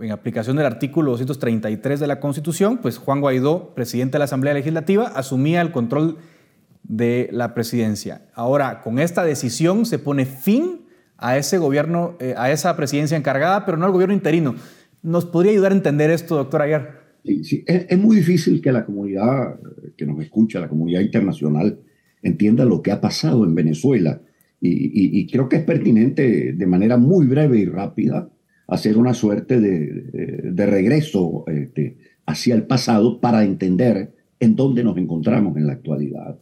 en 0.00 0.10
aplicación 0.10 0.56
del 0.56 0.66
artículo 0.66 1.12
233 1.12 2.00
de 2.00 2.06
la 2.06 2.20
Constitución, 2.20 2.78
pues 2.78 2.98
Juan 2.98 3.20
Guaidó, 3.20 3.74
presidente 3.74 4.12
de 4.12 4.20
la 4.20 4.24
Asamblea 4.24 4.54
Legislativa, 4.54 5.06
asumía 5.06 5.60
el 5.60 5.70
control 5.70 6.18
de 6.82 7.28
la 7.32 7.54
presidencia. 7.54 8.26
Ahora, 8.34 8.80
con 8.82 8.98
esta 8.98 9.24
decisión 9.24 9.86
se 9.86 9.98
pone 9.98 10.26
fin 10.26 10.82
a 11.16 11.38
ese 11.38 11.58
gobierno, 11.58 12.16
eh, 12.20 12.34
a 12.36 12.50
esa 12.50 12.76
presidencia 12.76 13.16
encargada, 13.16 13.64
pero 13.64 13.78
no 13.78 13.86
al 13.86 13.92
gobierno 13.92 14.14
interino. 14.14 14.56
¿Nos 15.02 15.24
podría 15.24 15.52
ayudar 15.52 15.72
a 15.72 15.76
entender 15.76 16.10
esto, 16.10 16.36
doctor 16.36 16.62
Ayer? 16.62 17.04
Sí, 17.24 17.64
Es, 17.66 17.98
muy 17.98 18.16
difícil 18.16 18.60
que 18.60 18.72
la 18.72 18.84
comunidad 18.84 19.58
que 19.96 20.04
nos 20.04 20.20
escucha, 20.20 20.60
la 20.60 20.68
comunidad 20.68 21.00
internacional, 21.00 21.78
entienda 22.22 22.64
lo 22.64 22.82
que 22.82 22.90
ha 22.90 23.00
pasado 23.00 23.44
en 23.44 23.54
Venezuela. 23.54 24.20
Y, 24.60 25.26
creo 25.26 25.48
que 25.48 25.56
es 25.56 25.62
pertinente 25.62 26.54
de 26.54 26.66
manera 26.66 26.96
muy 26.96 27.26
breve 27.26 27.58
y 27.58 27.66
rápida 27.66 28.30
hacer 28.66 28.96
una 28.96 29.14
suerte 29.14 29.60
de, 29.60 29.86
de 30.52 30.66
regreso 30.66 31.44
este, 31.46 31.96
hacia 32.26 32.54
el 32.54 32.64
pasado 32.64 33.20
para 33.20 33.44
entender 33.44 34.12
en 34.40 34.56
dónde 34.56 34.84
nos 34.84 34.96
encontramos 34.96 35.56
en 35.56 35.66
la 35.66 35.74
actualidad. 35.74 36.38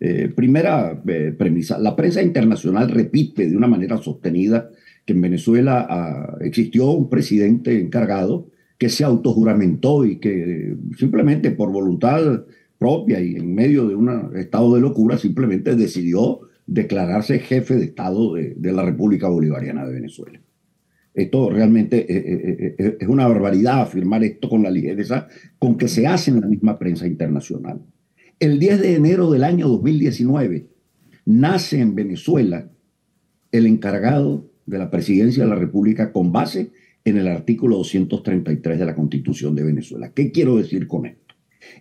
Eh, 0.00 0.28
primera 0.34 1.02
eh, 1.06 1.34
premisa, 1.36 1.78
la 1.78 1.96
prensa 1.96 2.22
internacional 2.22 2.90
repite 2.90 3.48
de 3.48 3.56
una 3.56 3.68
manera 3.68 3.96
sostenida 3.98 4.70
que 5.04 5.12
en 5.12 5.20
Venezuela 5.20 5.86
ah, 5.88 6.36
existió 6.40 6.90
un 6.90 7.08
presidente 7.08 7.80
encargado 7.80 8.48
que 8.76 8.88
se 8.88 9.04
autojuramentó 9.04 10.04
y 10.04 10.16
que 10.16 10.76
simplemente 10.98 11.52
por 11.52 11.70
voluntad 11.70 12.44
propia 12.78 13.20
y 13.20 13.36
en 13.36 13.54
medio 13.54 13.86
de 13.86 13.94
un 13.94 14.36
estado 14.36 14.74
de 14.74 14.80
locura 14.80 15.16
simplemente 15.16 15.76
decidió 15.76 16.40
declararse 16.66 17.38
jefe 17.38 17.76
de 17.76 17.84
Estado 17.84 18.34
de, 18.34 18.72
la 18.72 18.82
República 18.82 19.28
Bolivariana 19.28 19.86
de 19.86 19.94
Venezuela. 19.94 20.40
Esto 21.14 21.48
realmente 21.48 22.00
eh, 22.00 22.06
eh, 22.18 22.74
eh, 22.76 22.96
es 23.00 23.08
una 23.08 23.28
barbaridad 23.28 23.82
afirmar 23.82 24.24
esto 24.24 24.48
con 24.48 24.64
la 24.64 24.70
ligereza 24.70 25.28
con 25.60 25.78
que 25.78 25.86
se 25.86 26.08
hace 26.08 26.32
en 26.32 26.40
la 26.40 26.48
misma 26.48 26.76
prensa 26.76 27.06
internacional. 27.06 27.80
El 28.40 28.58
10 28.58 28.80
de 28.80 28.94
enero 28.96 29.30
del 29.30 29.44
año 29.44 29.68
2019 29.68 30.66
nace 31.24 31.80
en 31.80 31.94
Venezuela 31.94 32.68
el 33.52 33.66
encargado 33.66 34.50
de 34.66 34.78
la 34.78 34.90
presidencia 34.90 35.44
de 35.44 35.50
la 35.50 35.54
República 35.54 36.12
con 36.12 36.32
base 36.32 36.72
en 37.04 37.16
el 37.16 37.28
artículo 37.28 37.76
233 37.76 38.78
de 38.78 38.84
la 38.84 38.96
Constitución 38.96 39.54
de 39.54 39.62
Venezuela. 39.62 40.10
¿Qué 40.12 40.32
quiero 40.32 40.56
decir 40.56 40.88
con 40.88 41.06
esto? 41.06 41.36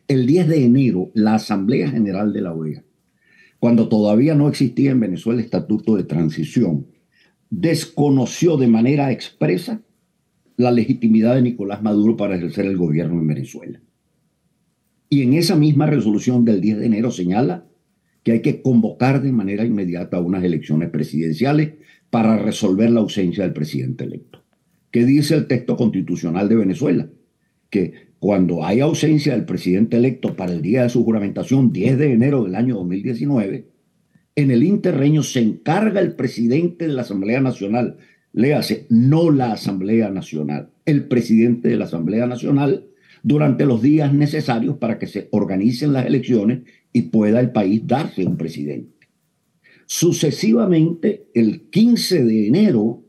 El 0.08 0.28
10 0.28 0.48
de 0.48 0.63
enero, 0.63 1.10
la 1.15 1.36
Asamblea 1.36 1.89
General 1.89 2.32
de 2.32 2.41
la 2.41 2.54
OEA, 2.54 2.84
cuando 3.58 3.89
todavía 3.89 4.36
no 4.36 4.48
existía 4.48 4.91
en 4.91 5.00
Venezuela 5.00 5.39
el 5.39 5.46
Estatuto 5.46 5.96
de 5.96 6.04
Transición, 6.04 6.86
desconoció 7.56 8.58
de 8.58 8.68
manera 8.68 9.12
expresa 9.12 9.84
la 10.58 10.72
legitimidad 10.72 11.36
de 11.36 11.44
Nicolás 11.44 11.84
Maduro 11.84 12.18
para 12.18 12.36
ejercer 12.36 12.66
el 12.66 12.78
gobierno 12.78 13.20
en 13.20 13.28
Venezuela. 13.28 13.80
Y 15.08 15.22
en 15.22 15.34
esa 15.34 15.56
misma 15.56 15.86
resolución 15.86 16.46
del 16.46 16.62
10 16.62 16.80
de 16.80 16.86
enero 16.88 17.12
señala 17.12 17.68
que 18.24 18.32
hay 18.32 18.42
que 18.42 18.62
convocar 18.63 19.22
de 19.22 19.32
manera 19.32 19.66
inmediata 19.66 20.20
unas 20.20 20.44
elecciones 20.44 20.89
presidenciales 20.89 21.74
para 22.10 22.38
resolver 22.38 22.89
la 22.89 23.02
ausencia 23.02 23.44
del 23.44 23.54
presidente 23.54 24.06
electo. 24.06 24.44
¿Qué 24.89 25.06
dice 25.06 25.36
el 25.36 25.46
texto 25.46 25.78
constitucional 25.78 26.50
de 26.50 26.56
Venezuela? 26.56 27.08
Que 27.70 28.13
cuando 28.18 28.66
hay 28.66 28.80
ausencia 28.80 29.34
del 29.34 29.46
presidente 29.46 29.98
electo 29.98 30.36
para 30.36 30.54
el 30.54 30.62
día 30.63 30.84
de 30.84 30.89
su 30.89 31.04
juramentación, 31.04 31.72
10 31.72 32.00
de 32.00 32.13
enero 32.13 32.44
del 32.46 32.56
año 32.56 32.76
2019, 32.78 33.73
en 34.36 34.52
el 34.52 34.63
interreño 34.63 35.24
se 35.24 35.39
encarga 35.39 36.02
el 36.02 36.15
presidente 36.15 36.88
de 36.88 36.93
la 36.93 37.04
Asamblea 37.04 37.39
Nacional, 37.39 37.98
le 38.32 38.56
hace 38.56 38.88
no 38.89 39.32
la 39.32 39.54
Asamblea 39.54 40.10
Nacional, 40.10 40.72
el 40.86 41.08
presidente 41.08 41.69
de 41.69 41.78
la 41.78 41.86
Asamblea 41.86 42.26
Nacional, 42.26 42.88
durante 43.22 43.65
los 43.65 43.82
días 43.82 44.13
necesarios 44.13 44.78
para 44.78 45.00
que 45.00 45.08
se 45.08 45.30
organicen 45.32 45.93
las 45.93 46.06
elecciones 46.06 46.63
y 46.91 47.04
pueda 47.04 47.39
el 47.39 47.52
país 47.52 47.86
darse 47.86 48.26
un 48.26 48.38
presidente. 48.38 49.08
Sucesivamente, 49.86 51.28
el 51.34 51.69
15 51.69 52.24
de 52.24 52.48
enero 52.48 53.04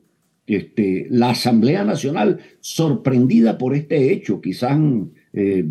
este, 0.46 1.06
la 1.10 1.30
Asamblea 1.30 1.84
Nacional, 1.84 2.40
sorprendida 2.60 3.56
por 3.56 3.74
este 3.74 4.12
hecho, 4.12 4.40
quizás 4.40 4.78
eh, 5.34 5.64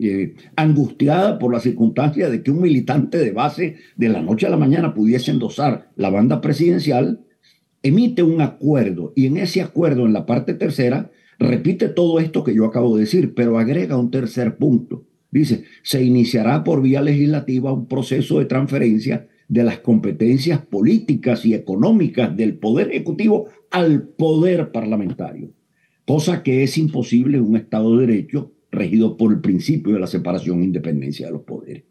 eh, 0.00 0.34
angustiada 0.56 1.38
por 1.38 1.52
la 1.52 1.60
circunstancia 1.60 2.30
de 2.30 2.42
que 2.42 2.50
un 2.50 2.60
militante 2.60 3.18
de 3.18 3.32
base 3.32 3.76
de 3.96 4.08
la 4.08 4.22
noche 4.22 4.46
a 4.46 4.50
la 4.50 4.56
mañana 4.56 4.94
pudiese 4.94 5.30
endosar 5.32 5.90
la 5.96 6.10
banda 6.10 6.40
presidencial, 6.40 7.24
emite 7.82 8.22
un 8.22 8.40
acuerdo 8.40 9.12
y 9.16 9.26
en 9.26 9.36
ese 9.36 9.62
acuerdo, 9.62 10.06
en 10.06 10.12
la 10.12 10.26
parte 10.26 10.54
tercera, 10.54 11.10
repite 11.38 11.88
todo 11.88 12.20
esto 12.20 12.44
que 12.44 12.54
yo 12.54 12.64
acabo 12.64 12.94
de 12.94 13.02
decir, 13.02 13.34
pero 13.34 13.58
agrega 13.58 13.96
un 13.96 14.10
tercer 14.10 14.56
punto. 14.56 15.04
Dice, 15.30 15.64
se 15.82 16.04
iniciará 16.04 16.62
por 16.62 16.82
vía 16.82 17.02
legislativa 17.02 17.72
un 17.72 17.86
proceso 17.88 18.38
de 18.38 18.44
transferencia 18.44 19.28
de 19.48 19.64
las 19.64 19.80
competencias 19.80 20.60
políticas 20.64 21.44
y 21.44 21.54
económicas 21.54 22.36
del 22.36 22.58
Poder 22.58 22.90
Ejecutivo 22.90 23.48
al 23.70 24.02
Poder 24.02 24.70
Parlamentario, 24.72 25.50
cosa 26.06 26.42
que 26.42 26.62
es 26.62 26.78
imposible 26.78 27.38
en 27.38 27.44
un 27.44 27.56
Estado 27.56 27.96
de 27.96 28.06
Derecho 28.06 28.52
regido 28.70 29.16
por 29.16 29.32
el 29.32 29.40
principio 29.40 29.94
de 29.94 30.00
la 30.00 30.06
separación 30.06 30.60
e 30.60 30.64
independencia 30.64 31.26
de 31.26 31.32
los 31.32 31.42
poderes. 31.42 31.84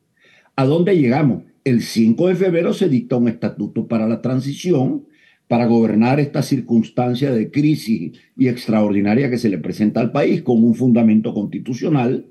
¿A 0.55 0.65
dónde 0.65 0.97
llegamos? 0.97 1.43
El 1.63 1.81
5 1.81 2.27
de 2.27 2.35
febrero 2.35 2.73
se 2.73 2.89
dicta 2.89 3.17
un 3.17 3.27
estatuto 3.27 3.87
para 3.87 4.07
la 4.07 4.21
transición, 4.21 5.05
para 5.47 5.67
gobernar 5.67 6.19
esta 6.19 6.41
circunstancia 6.41 7.31
de 7.31 7.51
crisis 7.51 8.17
y 8.35 8.47
extraordinaria 8.47 9.29
que 9.29 9.37
se 9.37 9.49
le 9.49 9.57
presenta 9.57 9.99
al 9.99 10.11
país 10.11 10.41
con 10.41 10.63
un 10.63 10.73
fundamento 10.73 11.33
constitucional, 11.33 12.25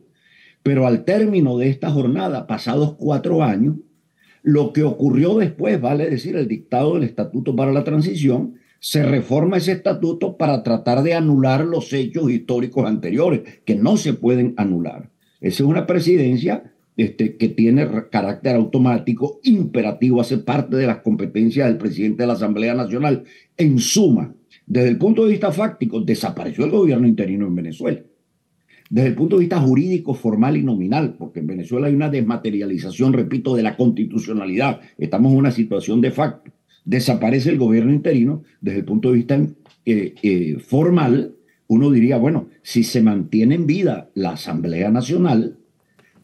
pero 0.62 0.86
al 0.86 1.04
término 1.04 1.56
de 1.58 1.68
esta 1.68 1.90
jornada, 1.90 2.46
pasados 2.46 2.96
cuatro 2.96 3.42
años, 3.42 3.76
lo 4.42 4.72
que 4.72 4.82
ocurrió 4.82 5.36
después, 5.36 5.80
vale 5.80 6.08
decir, 6.08 6.34
el 6.36 6.48
dictado 6.48 6.94
del 6.94 7.04
Estatuto 7.04 7.54
para 7.54 7.72
la 7.72 7.84
Transición, 7.84 8.54
se 8.80 9.04
reforma 9.04 9.58
ese 9.58 9.72
estatuto 9.72 10.36
para 10.38 10.62
tratar 10.62 11.02
de 11.02 11.14
anular 11.14 11.64
los 11.64 11.92
hechos 11.92 12.30
históricos 12.30 12.86
anteriores, 12.86 13.60
que 13.64 13.76
no 13.76 13.98
se 13.98 14.14
pueden 14.14 14.54
anular. 14.56 15.10
Esa 15.40 15.62
es 15.62 15.68
una 15.68 15.86
presidencia 15.86 16.72
este, 16.96 17.36
que 17.36 17.48
tiene 17.50 17.86
carácter 18.10 18.56
automático, 18.56 19.38
imperativo, 19.44 20.20
hace 20.20 20.38
parte 20.38 20.76
de 20.76 20.86
las 20.86 20.98
competencias 20.98 21.68
del 21.68 21.76
presidente 21.76 22.22
de 22.22 22.26
la 22.26 22.32
Asamblea 22.32 22.74
Nacional. 22.74 23.24
En 23.56 23.78
suma, 23.78 24.34
desde 24.66 24.88
el 24.88 24.98
punto 24.98 25.24
de 25.24 25.30
vista 25.30 25.52
fáctico, 25.52 26.00
desapareció 26.00 26.64
el 26.64 26.70
gobierno 26.70 27.06
interino 27.06 27.46
en 27.46 27.54
Venezuela 27.54 28.00
desde 28.90 29.10
el 29.10 29.14
punto 29.14 29.36
de 29.36 29.40
vista 29.40 29.60
jurídico, 29.60 30.14
formal 30.14 30.56
y 30.56 30.64
nominal, 30.64 31.14
porque 31.16 31.38
en 31.38 31.46
Venezuela 31.46 31.86
hay 31.86 31.94
una 31.94 32.10
desmaterialización, 32.10 33.12
repito, 33.12 33.54
de 33.54 33.62
la 33.62 33.76
constitucionalidad. 33.76 34.80
Estamos 34.98 35.30
en 35.30 35.38
una 35.38 35.52
situación 35.52 36.00
de 36.00 36.10
facto. 36.10 36.50
Desaparece 36.84 37.50
el 37.50 37.58
gobierno 37.58 37.92
interino. 37.92 38.42
Desde 38.60 38.80
el 38.80 38.84
punto 38.84 39.10
de 39.10 39.16
vista 39.16 39.36
eh, 39.84 40.14
eh, 40.22 40.56
formal, 40.58 41.36
uno 41.68 41.90
diría, 41.90 42.16
bueno, 42.16 42.48
si 42.62 42.82
se 42.82 43.02
mantiene 43.02 43.54
en 43.54 43.66
vida 43.66 44.10
la 44.14 44.30
Asamblea 44.30 44.90
Nacional, 44.90 45.58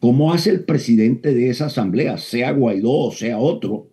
¿cómo 0.01 0.33
hace 0.33 0.51
el 0.51 0.65
presidente 0.65 1.35
de 1.35 1.51
esa 1.51 1.67
Asamblea, 1.67 2.19
sea 2.19 2.53
Guaidó 2.53 2.93
o 2.93 3.13
sea 3.13 3.39
otro, 3.39 3.91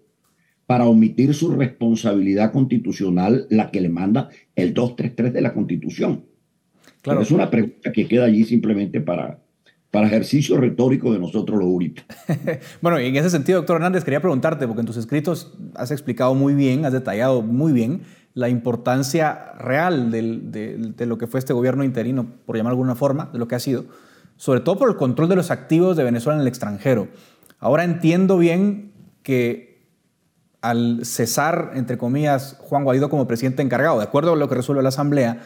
para 0.66 0.86
omitir 0.88 1.34
su 1.34 1.52
responsabilidad 1.52 2.52
constitucional, 2.52 3.46
la 3.50 3.70
que 3.70 3.82
le 3.82 3.90
manda 3.90 4.30
el 4.56 4.74
233 4.74 5.34
de 5.34 5.42
la 5.42 5.54
Constitución? 5.54 6.26
Claro. 7.02 7.22
es 7.22 7.32
una 7.32 7.52
pregunta 7.52 7.92
que 7.92 8.08
queda 8.08 8.26
allí 8.26 8.46
simplemente 8.46 9.02
para, 9.02 9.43
para 9.94 10.08
ejercicio 10.08 10.58
retórico 10.58 11.14
de 11.14 11.20
nosotros 11.20 11.60
los 11.60 11.68
juristas. 11.70 12.04
bueno, 12.82 13.00
y 13.00 13.06
en 13.06 13.16
ese 13.16 13.30
sentido, 13.30 13.60
doctor 13.60 13.76
Hernández, 13.76 14.04
quería 14.04 14.20
preguntarte, 14.20 14.66
porque 14.68 14.80
en 14.80 14.88
tus 14.88 14.98
escritos 14.98 15.54
has 15.76 15.92
explicado 15.92 16.34
muy 16.34 16.56
bien, 16.56 16.84
has 16.84 16.94
detallado 16.94 17.44
muy 17.44 17.74
bien 17.74 18.02
la 18.34 18.50
importancia 18.50 19.54
real 19.60 20.10
de, 20.10 21.06
lo 21.06 21.20
que 21.20 21.28
fue 21.28 21.40
este 21.40 21.54
gobierno 21.54 21.84
interino, 21.84 22.26
por 22.48 22.58
llamar 22.58 22.72
alguna 22.72 22.96
forma, 22.96 23.30
de 23.34 23.38
lo 23.38 23.48
que 23.48 23.54
ha 23.54 23.60
sido, 23.60 23.86
sobre 24.36 24.62
todo 24.62 24.80
por 24.80 24.90
el 24.90 24.96
control 24.96 25.30
de 25.30 25.36
los 25.36 25.52
activos 25.52 25.96
de 25.96 26.04
Venezuela 26.04 26.38
en 26.38 26.42
el 26.42 26.48
extranjero. 26.48 27.10
Ahora 27.60 27.84
entiendo 27.84 28.40
bien 28.40 28.94
que 29.22 29.86
al 30.62 31.06
cesar, 31.06 31.74
entre 31.76 32.00
comillas, 32.00 32.58
Juan 32.62 32.84
Guaidó 32.84 33.12
como 33.12 33.28
presidente 33.28 33.62
encargado, 33.62 34.00
de 34.00 34.06
acuerdo 34.06 34.34
a 34.34 34.38
lo 34.38 34.50
que 34.50 34.56
resuelve 34.56 34.82
la 34.82 34.90
Asamblea, 34.90 35.44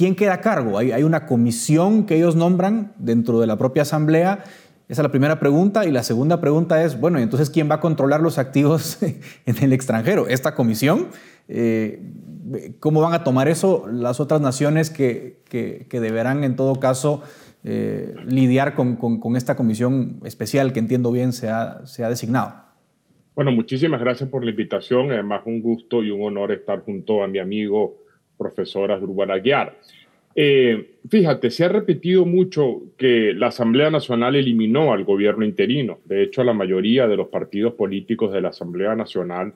¿Quién 0.00 0.14
queda 0.14 0.32
a 0.32 0.40
cargo? 0.40 0.78
¿Hay, 0.78 1.02
una 1.02 1.26
comisión 1.26 2.06
que 2.06 2.16
ellos 2.16 2.34
nombran 2.34 2.94
dentro 2.96 3.38
de 3.38 3.46
la 3.46 3.58
propia 3.58 3.82
asamblea. 3.82 4.44
Esa 4.88 5.02
es 5.02 5.04
la 5.04 5.10
primera 5.10 5.38
pregunta. 5.38 5.84
Y 5.84 5.90
la 5.90 6.02
segunda 6.02 6.40
pregunta 6.40 6.82
es, 6.82 6.98
bueno, 6.98 7.18
entonces 7.18 7.50
quién 7.50 7.70
va 7.70 7.74
a 7.74 7.80
controlar 7.80 8.22
los 8.22 8.38
activos 8.38 8.96
en 9.02 9.56
el 9.62 9.74
extranjero? 9.74 10.26
¿Esta 10.26 10.54
comisión? 10.54 11.08
Eh, 11.48 12.00
¿Cómo 12.78 13.02
van 13.02 13.12
a 13.12 13.24
tomar 13.24 13.48
eso 13.48 13.86
las 13.92 14.20
otras 14.20 14.40
naciones 14.40 14.88
que, 14.88 15.42
deberán 15.90 16.44
en 16.44 16.56
todo 16.56 16.76
caso 16.76 17.22
eh, 17.64 18.14
lidiar 18.24 18.74
con, 18.74 19.20
esta 19.36 19.54
comisión 19.54 20.20
especial 20.24 20.72
que 20.72 20.78
entiendo 20.78 21.12
bien 21.12 21.34
se 21.34 21.50
ha, 21.50 21.84
se 21.84 22.04
ha 22.04 22.08
designado? 22.08 22.54
Bueno, 23.34 23.52
muchísimas 23.52 24.00
gracias 24.00 24.30
por 24.30 24.44
la 24.44 24.50
invitación. 24.50 25.10
Además, 25.10 25.42
un 25.44 25.60
gusto 25.60 26.02
y 26.02 26.10
un 26.10 26.22
honor 26.22 26.52
estar 26.52 26.80
junto 26.86 27.22
a 27.22 27.28
mi 27.28 27.38
amigo 27.38 28.00
profesora 28.40 28.98
Durban 28.98 29.30
Aguiar. 29.30 29.76
Eh, 30.34 30.96
fíjate, 31.08 31.50
se 31.50 31.64
ha 31.64 31.68
repetido 31.68 32.24
mucho 32.24 32.82
que 32.96 33.34
la 33.34 33.48
Asamblea 33.48 33.90
Nacional 33.90 34.34
eliminó 34.36 34.92
al 34.92 35.04
gobierno 35.04 35.44
interino. 35.44 35.98
De 36.06 36.22
hecho, 36.22 36.42
la 36.42 36.54
mayoría 36.54 37.06
de 37.06 37.16
los 37.16 37.28
partidos 37.28 37.74
políticos 37.74 38.32
de 38.32 38.40
la 38.40 38.48
Asamblea 38.48 38.94
Nacional 38.94 39.52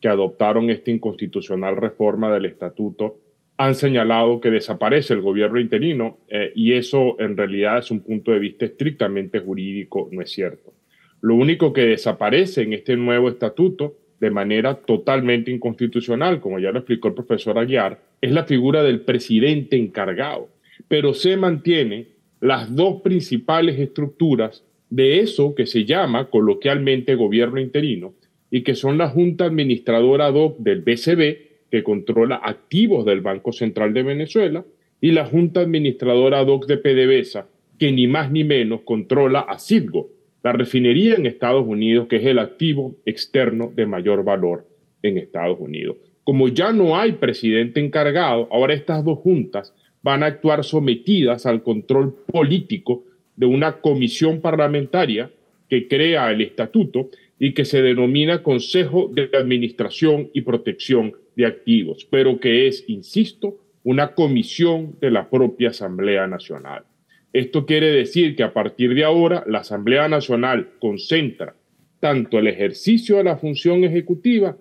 que 0.00 0.08
adoptaron 0.08 0.70
esta 0.70 0.90
inconstitucional 0.90 1.76
reforma 1.76 2.32
del 2.32 2.46
estatuto 2.46 3.18
han 3.56 3.74
señalado 3.74 4.40
que 4.40 4.50
desaparece 4.50 5.12
el 5.12 5.20
gobierno 5.20 5.60
interino 5.60 6.18
eh, 6.28 6.52
y 6.54 6.72
eso 6.72 7.20
en 7.20 7.36
realidad 7.36 7.78
es 7.78 7.90
un 7.90 8.00
punto 8.00 8.30
de 8.30 8.38
vista 8.38 8.64
estrictamente 8.64 9.40
jurídico, 9.40 10.08
no 10.12 10.22
es 10.22 10.30
cierto. 10.30 10.72
Lo 11.20 11.34
único 11.34 11.72
que 11.72 11.82
desaparece 11.82 12.62
en 12.62 12.72
este 12.72 12.96
nuevo 12.96 13.28
estatuto 13.28 13.96
de 14.20 14.30
manera 14.30 14.74
totalmente 14.74 15.50
inconstitucional, 15.50 16.40
como 16.40 16.58
ya 16.58 16.70
lo 16.70 16.78
explicó 16.78 17.08
el 17.08 17.14
profesor 17.14 17.58
Aguiar, 17.58 18.00
es 18.20 18.32
la 18.32 18.44
figura 18.44 18.82
del 18.82 19.00
presidente 19.00 19.76
encargado, 19.76 20.48
pero 20.88 21.14
se 21.14 21.36
mantienen 21.36 22.08
las 22.40 22.74
dos 22.74 23.00
principales 23.02 23.78
estructuras 23.78 24.64
de 24.90 25.20
eso 25.20 25.54
que 25.54 25.66
se 25.66 25.84
llama 25.84 26.28
coloquialmente 26.28 27.14
gobierno 27.14 27.60
interino 27.60 28.14
y 28.50 28.62
que 28.62 28.74
son 28.74 28.98
la 28.98 29.08
Junta 29.08 29.44
Administradora 29.44 30.26
ad 30.26 30.34
hoc 30.34 30.58
del 30.58 30.82
BCB, 30.82 31.70
que 31.70 31.82
controla 31.84 32.40
activos 32.42 33.06
del 33.06 33.20
Banco 33.20 33.52
Central 33.52 33.94
de 33.94 34.02
Venezuela, 34.02 34.64
y 35.00 35.12
la 35.12 35.24
Junta 35.24 35.60
Administradora 35.60 36.40
ad 36.40 36.48
hoc 36.48 36.66
de 36.66 36.76
PDVSA, 36.76 37.46
que 37.78 37.92
ni 37.92 38.06
más 38.06 38.30
ni 38.30 38.44
menos 38.44 38.80
controla 38.82 39.40
a 39.40 39.58
Citgo, 39.58 40.10
la 40.42 40.52
refinería 40.52 41.14
en 41.14 41.26
Estados 41.26 41.66
Unidos, 41.66 42.08
que 42.08 42.16
es 42.16 42.26
el 42.26 42.38
activo 42.38 42.96
externo 43.04 43.72
de 43.74 43.86
mayor 43.86 44.24
valor 44.24 44.66
en 45.02 45.18
Estados 45.18 45.58
Unidos. 45.60 45.96
Como 46.24 46.48
ya 46.48 46.72
no 46.72 46.98
hay 46.98 47.12
presidente 47.12 47.80
encargado, 47.80 48.48
ahora 48.50 48.74
estas 48.74 49.04
dos 49.04 49.18
juntas 49.18 49.74
van 50.02 50.22
a 50.22 50.26
actuar 50.26 50.64
sometidas 50.64 51.46
al 51.46 51.62
control 51.62 52.14
político 52.26 53.04
de 53.36 53.46
una 53.46 53.80
comisión 53.80 54.40
parlamentaria 54.40 55.30
que 55.68 55.88
crea 55.88 56.30
el 56.30 56.40
estatuto 56.40 57.10
y 57.38 57.54
que 57.54 57.64
se 57.64 57.80
denomina 57.80 58.42
Consejo 58.42 59.10
de 59.12 59.30
Administración 59.32 60.30
y 60.34 60.42
Protección 60.42 61.14
de 61.36 61.46
Activos, 61.46 62.06
pero 62.10 62.38
que 62.38 62.66
es, 62.66 62.84
insisto, 62.88 63.58
una 63.82 64.14
comisión 64.14 64.96
de 65.00 65.10
la 65.10 65.30
propia 65.30 65.70
Asamblea 65.70 66.26
Nacional. 66.26 66.84
Esto 67.32 67.64
quiere 67.64 67.92
decir 67.92 68.34
que 68.34 68.42
a 68.42 68.52
partir 68.52 68.94
de 68.94 69.04
ahora 69.04 69.44
la 69.46 69.60
Asamblea 69.60 70.08
Nacional 70.08 70.70
concentra 70.80 71.54
tanto 72.00 72.38
el 72.38 72.48
ejercicio 72.48 73.18
de 73.18 73.24
la 73.24 73.36
función 73.36 73.84
ejecutiva 73.84 74.56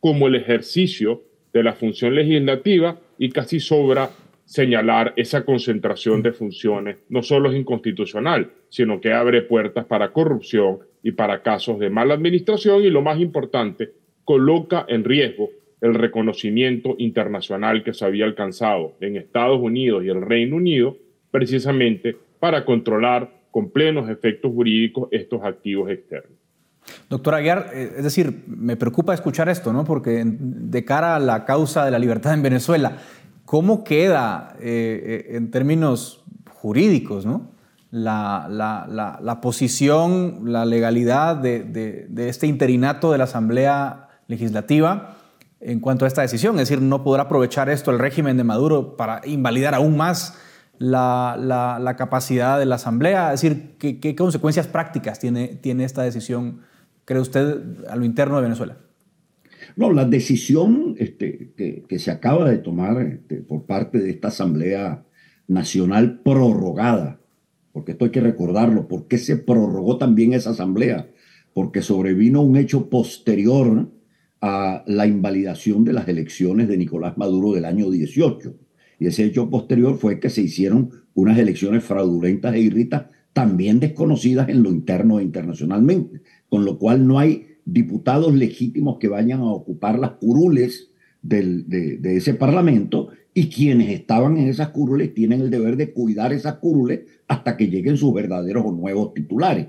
como 0.00 0.28
el 0.28 0.36
ejercicio 0.36 1.22
de 1.52 1.62
la 1.62 1.74
función 1.74 2.14
legislativa 2.14 2.98
y 3.18 3.30
casi 3.30 3.60
sobra 3.60 4.10
señalar 4.44 5.12
esa 5.16 5.44
concentración 5.44 6.22
de 6.22 6.32
funciones 6.32 6.96
no 7.08 7.22
solo 7.22 7.50
es 7.50 7.56
inconstitucional, 7.56 8.50
sino 8.68 9.00
que 9.00 9.12
abre 9.12 9.42
puertas 9.42 9.86
para 9.86 10.12
corrupción 10.12 10.80
y 11.02 11.12
para 11.12 11.42
casos 11.42 11.78
de 11.78 11.90
mala 11.90 12.14
administración 12.14 12.82
y 12.82 12.90
lo 12.90 13.02
más 13.02 13.18
importante, 13.20 13.92
coloca 14.24 14.84
en 14.88 15.04
riesgo 15.04 15.50
el 15.80 15.94
reconocimiento 15.94 16.94
internacional 16.98 17.84
que 17.84 17.92
se 17.92 18.04
había 18.04 18.24
alcanzado 18.24 18.94
en 19.00 19.16
Estados 19.16 19.60
Unidos 19.60 20.04
y 20.04 20.08
el 20.08 20.22
Reino 20.22 20.56
Unido 20.56 20.96
precisamente 21.34 22.16
para 22.38 22.64
controlar 22.64 23.28
con 23.50 23.68
plenos 23.70 24.08
efectos 24.08 24.52
jurídicos 24.52 25.08
estos 25.10 25.42
activos 25.42 25.90
externos. 25.90 26.38
Doctor 27.10 27.34
Aguiar, 27.34 27.70
eh, 27.74 27.94
es 27.96 28.04
decir, 28.04 28.44
me 28.46 28.76
preocupa 28.76 29.12
escuchar 29.14 29.48
esto, 29.48 29.72
¿no? 29.72 29.84
Porque 29.84 30.22
de 30.24 30.84
cara 30.84 31.16
a 31.16 31.18
la 31.18 31.44
causa 31.44 31.84
de 31.84 31.90
la 31.90 31.98
libertad 31.98 32.34
en 32.34 32.42
Venezuela, 32.42 32.98
¿cómo 33.44 33.82
queda 33.82 34.54
eh, 34.60 35.24
eh, 35.30 35.36
en 35.36 35.50
términos 35.50 36.22
jurídicos, 36.52 37.26
¿no? 37.26 37.50
La, 37.90 38.46
la, 38.48 39.18
la, 39.20 39.40
posición, 39.40 40.52
la 40.52 40.64
legalidad 40.64 41.34
de, 41.34 41.64
de, 41.64 42.06
de, 42.08 42.28
este 42.28 42.46
interinato 42.46 43.10
de 43.10 43.18
la 43.18 43.24
Asamblea 43.24 44.08
Legislativa 44.28 45.16
en 45.58 45.80
cuanto 45.80 46.04
a 46.04 46.08
esta 46.08 46.22
decisión. 46.22 46.54
Es 46.60 46.68
decir, 46.68 46.80
no 46.80 47.02
podrá 47.02 47.24
aprovechar 47.24 47.68
esto 47.68 47.90
el 47.90 47.98
régimen 47.98 48.36
de 48.36 48.44
Maduro 48.44 48.96
para 48.96 49.20
invalidar 49.24 49.74
aún 49.74 49.96
más 49.96 50.38
la, 50.84 51.78
la, 51.80 51.96
capacidad 51.96 52.58
de 52.58 52.66
la 52.66 52.76
Asamblea? 52.76 53.32
Es 53.32 53.40
decir, 53.40 53.76
¿qué, 53.78 54.00
qué 54.00 54.14
consecuencias 54.14 54.66
prácticas 54.66 55.18
tiene, 55.18 55.48
tiene 55.48 55.84
esta 55.84 56.02
decisión, 56.02 56.60
cree 57.04 57.20
usted, 57.20 57.60
a 57.88 57.96
lo 57.96 58.04
interno 58.04 58.36
de 58.36 58.42
Venezuela? 58.42 58.76
No, 59.76 59.92
la 59.92 60.04
decisión 60.04 60.94
este, 60.98 61.52
que, 61.56 61.98
se 61.98 62.10
acaba 62.10 62.48
de 62.48 62.58
tomar 62.58 63.00
este, 63.02 63.36
por 63.36 63.66
parte 63.66 63.98
de 63.98 64.10
esta 64.10 64.28
Asamblea 64.28 65.04
Nacional 65.48 66.20
prorrogada, 66.20 67.20
porque 67.72 67.92
esto 67.92 68.04
hay 68.04 68.10
que 68.10 68.20
recordarlo, 68.20 68.88
¿por 68.88 69.08
qué 69.08 69.18
se 69.18 69.36
prorrogó 69.36 69.98
también 69.98 70.32
esa 70.32 70.50
Asamblea? 70.50 71.08
Porque 71.52 71.82
sobrevino 71.82 72.42
un 72.42 72.56
hecho 72.56 72.88
posterior 72.88 73.90
a 74.40 74.84
la 74.86 75.06
invalidación 75.06 75.84
de 75.84 75.92
las 75.92 76.06
elecciones 76.08 76.68
de 76.68 76.76
Nicolás 76.76 77.16
Maduro 77.16 77.52
del 77.52 77.64
año 77.64 77.90
18. 77.90 78.54
Y 78.98 79.06
ese 79.06 79.24
hecho 79.24 79.50
posterior 79.50 79.98
fue 79.98 80.20
que 80.20 80.30
se 80.30 80.42
hicieron 80.42 80.90
unas 81.14 81.38
elecciones 81.38 81.84
fraudulentas 81.84 82.54
e 82.54 82.60
irritas, 82.60 83.06
también 83.32 83.80
desconocidas 83.80 84.48
en 84.48 84.62
lo 84.62 84.70
interno 84.70 85.18
e 85.18 85.22
internacionalmente, 85.22 86.22
con 86.48 86.64
lo 86.64 86.78
cual 86.78 87.06
no 87.06 87.18
hay 87.18 87.46
diputados 87.64 88.34
legítimos 88.34 88.98
que 88.98 89.08
vayan 89.08 89.40
a 89.40 89.52
ocupar 89.52 89.98
las 89.98 90.12
curules 90.12 90.90
del, 91.22 91.68
de, 91.68 92.16
ese 92.16 92.34
parlamento 92.34 93.08
y 93.32 93.48
quienes 93.48 93.90
estaban 93.90 94.36
en 94.36 94.48
esas 94.48 94.68
curules 94.68 95.14
tienen 95.14 95.40
el 95.40 95.50
deber 95.50 95.76
de 95.76 95.92
cuidar 95.92 96.32
esas 96.32 96.56
curules 96.56 97.00
hasta 97.26 97.56
que 97.56 97.68
lleguen 97.68 97.96
sus 97.96 98.12
verdaderos 98.12 98.64
o 98.66 98.72
nuevos 98.72 99.14
titulares. 99.14 99.66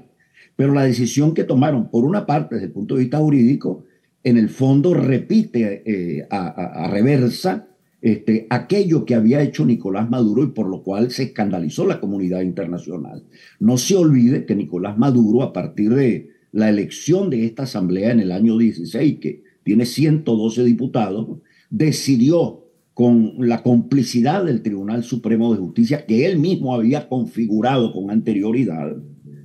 Pero 0.55 0.73
la 0.73 0.83
decisión 0.83 1.33
que 1.33 1.43
tomaron, 1.43 1.89
por 1.89 2.05
una 2.05 2.25
parte, 2.25 2.55
desde 2.55 2.67
el 2.67 2.73
punto 2.73 2.95
de 2.95 3.01
vista 3.01 3.17
jurídico, 3.17 3.85
en 4.23 4.37
el 4.37 4.49
fondo 4.49 4.93
repite 4.93 5.83
eh, 5.85 6.27
a 6.29 6.89
reversa 6.91 7.67
este, 8.05 8.45
aquello 8.51 9.03
que 9.03 9.15
había 9.15 9.41
hecho 9.41 9.65
Nicolás 9.65 10.11
Maduro 10.11 10.43
y 10.43 10.51
por 10.51 10.69
lo 10.69 10.83
cual 10.83 11.09
se 11.09 11.23
escandalizó 11.23 11.87
la 11.87 11.99
comunidad 11.99 12.41
internacional. 12.41 13.23
No 13.59 13.79
se 13.79 13.95
olvide 13.95 14.45
que 14.45 14.53
Nicolás 14.53 14.95
Maduro, 14.95 15.41
a 15.41 15.51
partir 15.51 15.95
de 15.95 16.29
la 16.51 16.69
elección 16.69 17.31
de 17.31 17.45
esta 17.45 17.63
asamblea 17.63 18.11
en 18.11 18.19
el 18.19 18.31
año 18.31 18.59
16, 18.59 19.17
que 19.19 19.41
tiene 19.63 19.87
112 19.87 20.63
diputados, 20.63 21.39
decidió 21.71 22.65
con 22.93 23.37
la 23.39 23.63
complicidad 23.63 24.45
del 24.45 24.61
Tribunal 24.61 25.03
Supremo 25.03 25.51
de 25.51 25.61
Justicia, 25.61 26.05
que 26.05 26.27
él 26.27 26.37
mismo 26.37 26.75
había 26.75 27.09
configurado 27.09 27.91
con 27.91 28.11
anterioridad, 28.11 28.95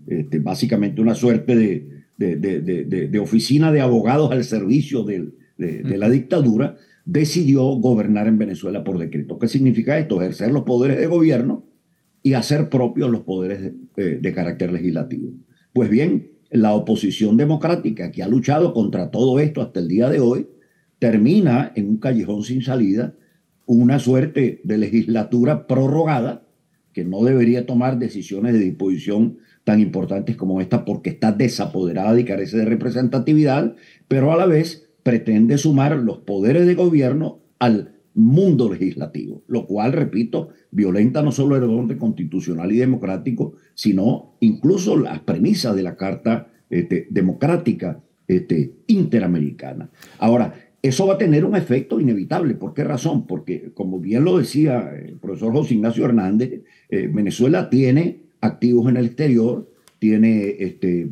este, 0.06 0.38
básicamente 0.38 1.00
una 1.00 1.14
suerte 1.14 1.56
de, 1.56 1.88
de, 2.18 2.36
de, 2.36 3.08
de, 3.08 3.18
oficina 3.18 3.72
de 3.72 3.80
abogados 3.80 4.30
al 4.32 4.44
servicio 4.44 5.02
de, 5.02 5.32
la 5.56 6.10
dictadura, 6.10 6.76
decidió 7.10 7.64
gobernar 7.64 8.28
en 8.28 8.38
Venezuela 8.38 8.84
por 8.84 8.96
decreto. 8.96 9.36
¿Qué 9.38 9.48
significa 9.48 9.98
esto? 9.98 10.22
Ejercer 10.22 10.52
los 10.52 10.62
poderes 10.62 10.96
de 10.98 11.08
gobierno 11.08 11.64
y 12.22 12.34
hacer 12.34 12.68
propios 12.68 13.10
los 13.10 13.22
poderes 13.22 13.72
de, 13.96 14.32
carácter 14.32 14.72
legislativo. 14.72 15.32
Pues 15.72 15.90
bien, 15.90 16.30
la 16.50 16.72
oposición 16.72 17.36
democrática 17.36 18.12
que 18.12 18.22
ha 18.22 18.28
luchado 18.28 18.72
contra 18.72 19.10
todo 19.10 19.40
esto 19.40 19.60
hasta 19.60 19.80
el 19.80 19.88
día 19.88 20.08
de 20.08 20.20
hoy 20.20 20.46
termina 21.00 21.72
en 21.74 21.88
un 21.88 21.96
callejón 21.96 22.44
sin 22.44 22.62
salida, 22.62 23.14
una 23.66 23.98
suerte 23.98 24.60
de 24.62 24.78
legislatura 24.78 25.66
prorrogada 25.66 26.46
que 26.92 27.04
no 27.04 27.24
debería 27.24 27.66
tomar 27.66 27.98
decisiones 27.98 28.52
de 28.52 28.60
disposición 28.60 29.38
tan 29.64 29.80
importantes 29.80 30.36
como 30.36 30.60
esta 30.60 30.84
porque 30.84 31.10
está 31.10 31.32
desapoderada 31.32 32.18
y 32.20 32.24
carece 32.24 32.58
de 32.58 32.64
representatividad, 32.66 33.74
pero 34.06 34.32
a 34.32 34.36
la 34.36 34.46
vez 34.46 34.89
pretende 35.02 35.58
sumar 35.58 35.96
los 35.96 36.18
poderes 36.18 36.66
de 36.66 36.74
gobierno 36.74 37.40
al 37.58 38.00
mundo 38.14 38.70
legislativo, 38.70 39.44
lo 39.46 39.66
cual, 39.66 39.92
repito, 39.92 40.48
violenta 40.70 41.22
no 41.22 41.32
solo 41.32 41.56
el 41.56 41.64
orden 41.64 41.98
constitucional 41.98 42.72
y 42.72 42.78
democrático, 42.78 43.54
sino 43.74 44.34
incluso 44.40 44.96
las 44.96 45.20
premisas 45.20 45.76
de 45.76 45.82
la 45.82 45.96
Carta 45.96 46.48
este, 46.68 47.06
Democrática 47.10 48.02
este, 48.26 48.74
Interamericana. 48.88 49.90
Ahora, 50.18 50.54
eso 50.82 51.06
va 51.06 51.14
a 51.14 51.18
tener 51.18 51.44
un 51.44 51.56
efecto 51.56 52.00
inevitable. 52.00 52.54
¿Por 52.54 52.72
qué 52.72 52.84
razón? 52.84 53.26
Porque, 53.26 53.70
como 53.74 54.00
bien 54.00 54.24
lo 54.24 54.38
decía 54.38 54.92
el 54.96 55.18
profesor 55.18 55.52
José 55.52 55.74
Ignacio 55.74 56.04
Hernández, 56.04 56.62
eh, 56.88 57.10
Venezuela 57.12 57.68
tiene 57.68 58.22
activos 58.40 58.88
en 58.88 58.96
el 58.96 59.06
exterior, 59.06 59.70
tiene 59.98 60.56
este, 60.58 61.06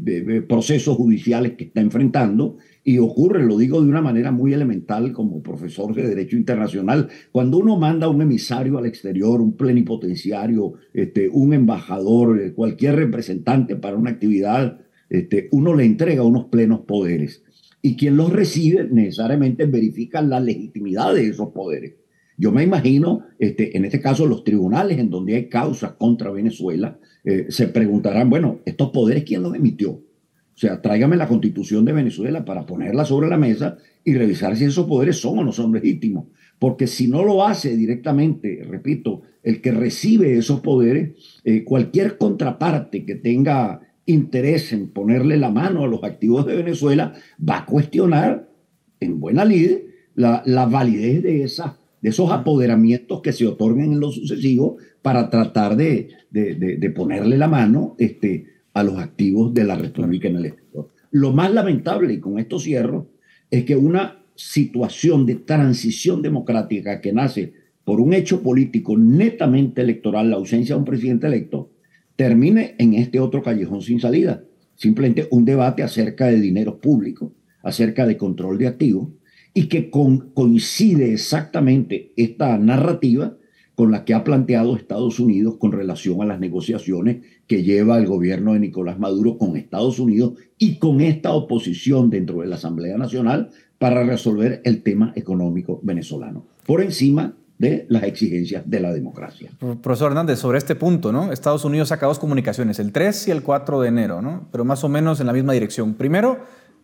procesos 0.49 0.97
judiciales 0.97 1.53
que 1.53 1.65
está 1.65 1.83
enfrentando 1.83 2.57
y 2.89 2.97
ocurre, 2.97 3.45
lo 3.45 3.59
digo 3.59 3.83
de 3.83 3.89
una 3.91 4.01
manera 4.01 4.33
muy 4.33 4.55
elemental 4.55 5.13
como 5.13 5.43
profesor 5.43 5.95
de 5.95 6.09
Derecho 6.09 6.39
Internacional, 6.39 7.09
cuando 7.33 7.59
uno 7.59 7.77
manda 7.77 8.09
un 8.09 8.23
emisario 8.23 8.79
al 8.79 8.87
exterior, 8.87 9.43
un 9.43 9.59
plenipotenciario, 9.59 10.73
este, 10.95 11.29
un 11.29 11.53
embajador, 11.53 12.41
eh, 12.41 12.55
cualquier 12.55 12.97
representante 12.97 13.77
para 13.77 13.99
una 13.99 14.09
actividad, 14.09 14.81
este, 15.11 15.51
uno 15.53 15.75
le 15.75 15.85
entrega 15.85 16.23
unos 16.23 16.47
plenos 16.47 16.81
poderes. 16.87 17.45
Y 17.83 17.95
quien 17.95 18.17
los 18.17 18.33
recibe 18.33 18.89
necesariamente 18.91 19.67
verifica 19.67 20.23
la 20.23 20.41
legitimidad 20.41 21.13
de 21.13 21.29
esos 21.29 21.51
poderes. 21.51 21.97
Yo 22.39 22.53
me 22.53 22.63
imagino, 22.63 23.27
este, 23.39 23.77
en 23.77 23.85
este 23.85 24.01
caso, 24.01 24.25
los 24.25 24.45
tribunales 24.45 24.99
en 24.99 25.11
donde 25.11 25.35
hay 25.35 25.51
causas 25.51 25.93
contra 25.99 26.31
Venezuela, 26.31 26.99
eh, 27.23 27.49
se 27.51 27.69
preguntarán, 27.69 28.31
bueno, 28.31 28.61
¿estos 28.65 28.89
poderes 28.93 29.25
quién 29.25 29.43
los 29.43 29.55
emitió? 29.55 30.08
O 30.59 30.61
sea, 30.61 30.83
tráigame 30.83 31.15
la 31.15 31.29
constitución 31.29 31.85
de 31.85 31.93
Venezuela 31.93 32.45
para 32.45 32.67
ponerla 32.67 33.05
sobre 33.05 33.29
la 33.29 33.37
mesa 33.37 33.79
y 34.03 34.13
revisar 34.15 34.57
si 34.57 34.65
esos 34.65 34.87
poderes 34.87 35.21
son 35.21 35.39
o 35.39 35.45
no 35.45 35.53
son 35.53 35.73
legítimos. 35.73 36.27
Porque 36.59 36.89
si 36.89 37.07
no 37.07 37.23
lo 37.23 37.47
hace 37.47 37.77
directamente, 37.77 38.67
repito, 38.69 39.23
el 39.45 39.61
que 39.61 39.71
recibe 39.71 40.37
esos 40.37 40.59
poderes, 40.59 41.13
eh, 41.45 41.63
cualquier 41.63 42.19
contraparte 42.19 43.07
que 43.07 43.15
tenga 43.15 43.83
interés 44.05 44.73
en 44.73 44.89
ponerle 44.89 45.37
la 45.37 45.53
mano 45.53 45.85
a 45.85 45.87
los 45.87 46.03
activos 46.03 46.45
de 46.45 46.57
Venezuela 46.57 47.13
va 47.49 47.59
a 47.59 47.65
cuestionar 47.65 48.49
en 48.99 49.21
buena 49.21 49.45
lid 49.45 49.77
la, 50.17 50.43
la 50.45 50.67
validez 50.67 51.23
de, 51.23 51.49
de 52.03 52.09
esos 52.09 52.33
apoderamientos 52.33 53.23
que 53.23 53.33
se 53.33 53.47
otorgan 53.47 53.93
en 53.93 54.01
lo 54.01 54.11
sucesivo 54.11 54.79
para 55.03 55.31
tratar 55.31 55.77
de, 55.77 56.09
de, 56.31 56.57
de, 56.57 56.91
ponerle 56.91 57.39
la 57.39 57.47
mano 57.47 57.95
este, 57.97 58.58
a 58.79 58.85
los 58.85 58.99
activos 58.99 59.53
de 59.53 59.65
la 59.65 59.77
República 59.77 60.29
en 60.29 60.37
el. 60.37 60.55
Lo 61.11 61.33
más 61.33 61.53
lamentable, 61.53 62.15
y 62.15 62.21
con 62.21 62.39
esto 62.39 62.59
cierro, 62.59 63.11
es 63.51 63.65
que 63.65 63.77
una 63.77 64.25
situación 64.35 65.27
de 65.27 65.37
transición 65.37 66.23
democrática 66.23 67.01
que 67.01 67.13
nace 67.13 67.53
por 67.85 68.01
un 68.01 68.13
hecho 68.13 68.43
político 68.43 68.97
netamente 68.97 69.81
electoral, 69.81 70.31
la 70.31 70.37
ausencia 70.37 70.75
de 70.75 70.81
un 70.81 70.85
presidente 70.85 71.27
electo, 71.27 71.73
termine 72.17 72.75
en 72.79 72.95
este 72.95 73.19
otro 73.19 73.43
callejón 73.43 73.81
sin 73.81 74.01
salida. 74.01 74.45
Simplemente 74.75 75.27
un 75.31 75.45
debate 75.45 75.83
acerca 75.83 76.27
de 76.27 76.41
dinero 76.41 76.81
público, 76.81 77.35
acerca 77.63 78.07
de 78.07 78.17
control 78.17 78.59
de 78.59 78.69
activos, 78.69 79.09
y 79.55 79.67
que 79.67 79.91
coincide 79.91 81.13
exactamente 81.13 82.13
esta 82.17 82.59
narrativa 82.59 83.37
con 83.79 83.93
la 83.93 84.05
que 84.05 84.13
ha 84.13 84.25
planteado 84.25 84.75
Estados 84.75 85.21
Unidos 85.21 85.55
con 85.57 85.71
relación 85.71 86.21
a 86.21 86.25
las 86.25 86.41
negociaciones 86.41 87.19
que 87.47 87.63
lleva 87.63 87.97
el 87.97 88.09
gobierno 88.09 88.55
de 88.55 88.59
Nicolás 88.59 88.99
Maduro 88.99 89.39
con 89.39 89.57
Estados 89.57 90.01
Unidos 90.01 90.33
y 90.59 90.81
con 90.81 91.01
esta 91.01 91.31
oposición 91.31 92.11
dentro 92.11 92.41
de 92.41 92.49
la 92.49 92.57
Asamblea 92.57 92.99
Nacional 92.99 93.51
para 93.79 94.03
resolver 94.03 94.63
el 94.65 94.83
tema 94.83 95.13
económico 95.15 95.79
venezolano, 95.85 96.45
por 96.67 96.83
encima 96.83 97.37
de 97.59 97.87
las 97.89 98.03
exigencias 98.03 98.69
de 98.69 98.81
la 98.81 98.93
democracia. 98.93 99.53
Profesor 99.81 100.11
Hernández, 100.11 100.41
sobre 100.41 100.59
este 100.59 100.75
punto, 100.75 101.13
¿no? 101.13 101.31
Estados 101.31 101.65
Unidos 101.65 101.91
saca 101.91 102.07
dos 102.07 102.19
comunicaciones, 102.19 102.81
el 102.81 102.91
3 102.91 103.29
y 103.29 103.31
el 103.31 103.45
4 103.45 103.81
de 103.83 103.89
enero, 103.91 104.21
¿no? 104.21 104.49
Pero 104.51 104.65
más 104.65 104.83
o 104.83 104.89
menos 104.89 105.21
en 105.21 105.29
la 105.29 105.33
misma 105.33 105.53
dirección. 105.53 105.95
Primero, 105.95 106.41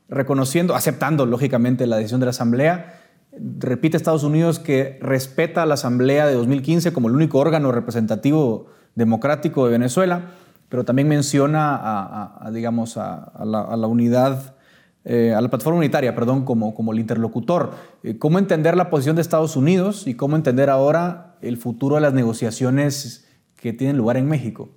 reconociendo, 0.09 0.77
aceptando 0.77 1.27
lógicamente 1.27 1.89
la 1.89 1.97
decisión 1.97 2.21
de 2.21 2.27
la 2.27 2.31
Asamblea, 2.31 3.01
repite 3.39 3.97
Estados 3.97 4.25
Unidos 4.25 4.59
que 4.59 4.99
respeta 5.01 5.63
a 5.63 5.67
la 5.67 5.75
Asamblea 5.75 6.27
de 6.27 6.35
2015 6.35 6.93
como 6.93 7.09
el 7.09 7.15
único 7.15 7.39
órgano 7.39 7.73
representativo 7.73 8.67
democrático 8.95 9.65
de 9.67 9.73
Venezuela, 9.73 10.33
pero 10.69 10.85
también 10.85 11.09
menciona 11.09 11.79
a, 11.81 12.51
digamos, 12.53 12.97
a, 12.97 13.33
la, 13.45 13.87
unidad 13.87 14.57
eh, 15.05 15.35
a 15.37 15.41
la 15.41 15.49
plataforma 15.49 15.79
unitaria, 15.79 16.15
perdón, 16.15 16.45
como, 16.45 16.93
el 16.93 16.99
interlocutor. 16.99 17.73
Eh, 18.03 18.19
¿Cómo 18.19 18.39
entender 18.39 18.77
la 18.77 18.91
posición 18.91 19.17
de 19.17 19.23
Estados 19.23 19.57
Unidos 19.57 20.07
y 20.07 20.15
cómo 20.15 20.37
entender 20.37 20.71
ahora 20.71 21.37
el 21.43 21.57
futuro 21.57 21.97
de 21.97 22.01
las 22.01 22.15
negociaciones 22.15 23.29
que 23.57 23.73
tienen 23.73 23.97
lugar 23.97 24.17
en 24.17 24.29
México? 24.29 24.71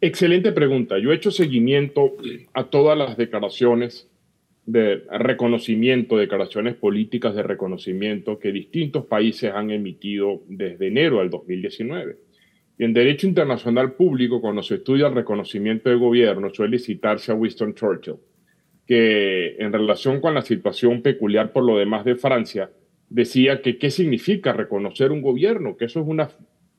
Excelente 0.00 0.52
pregunta. 0.52 0.98
Yo 0.98 1.12
he 1.12 1.16
hecho 1.16 1.30
seguimiento 1.30 2.12
a 2.54 2.64
todas 2.64 2.96
las 2.96 3.16
declaraciones 3.16 4.09
de 4.70 5.02
reconocimiento, 5.10 6.16
declaraciones 6.16 6.74
políticas 6.76 7.34
de 7.34 7.42
reconocimiento 7.42 8.38
que 8.38 8.52
distintos 8.52 9.06
países 9.06 9.52
han 9.52 9.70
emitido 9.70 10.42
desde 10.48 10.88
enero 10.88 11.18
del 11.18 11.30
2019. 11.30 12.16
Y 12.78 12.84
en 12.84 12.92
derecho 12.92 13.26
internacional 13.26 13.92
público, 13.92 14.40
cuando 14.40 14.62
se 14.62 14.76
estudia 14.76 15.08
el 15.08 15.14
reconocimiento 15.14 15.90
de 15.90 15.96
gobierno, 15.96 16.50
suele 16.52 16.78
citarse 16.78 17.32
a 17.32 17.34
Winston 17.34 17.74
Churchill 17.74 18.16
que 18.86 19.54
en 19.60 19.72
relación 19.72 20.20
con 20.20 20.34
la 20.34 20.42
situación 20.42 21.00
peculiar 21.00 21.52
por 21.52 21.64
lo 21.64 21.78
demás 21.78 22.04
de 22.04 22.16
Francia, 22.16 22.70
decía 23.08 23.62
que 23.62 23.78
qué 23.78 23.88
significa 23.88 24.52
reconocer 24.52 25.12
un 25.12 25.22
gobierno, 25.22 25.76
que 25.76 25.84
eso 25.84 26.00
es 26.00 26.06
un 26.08 26.20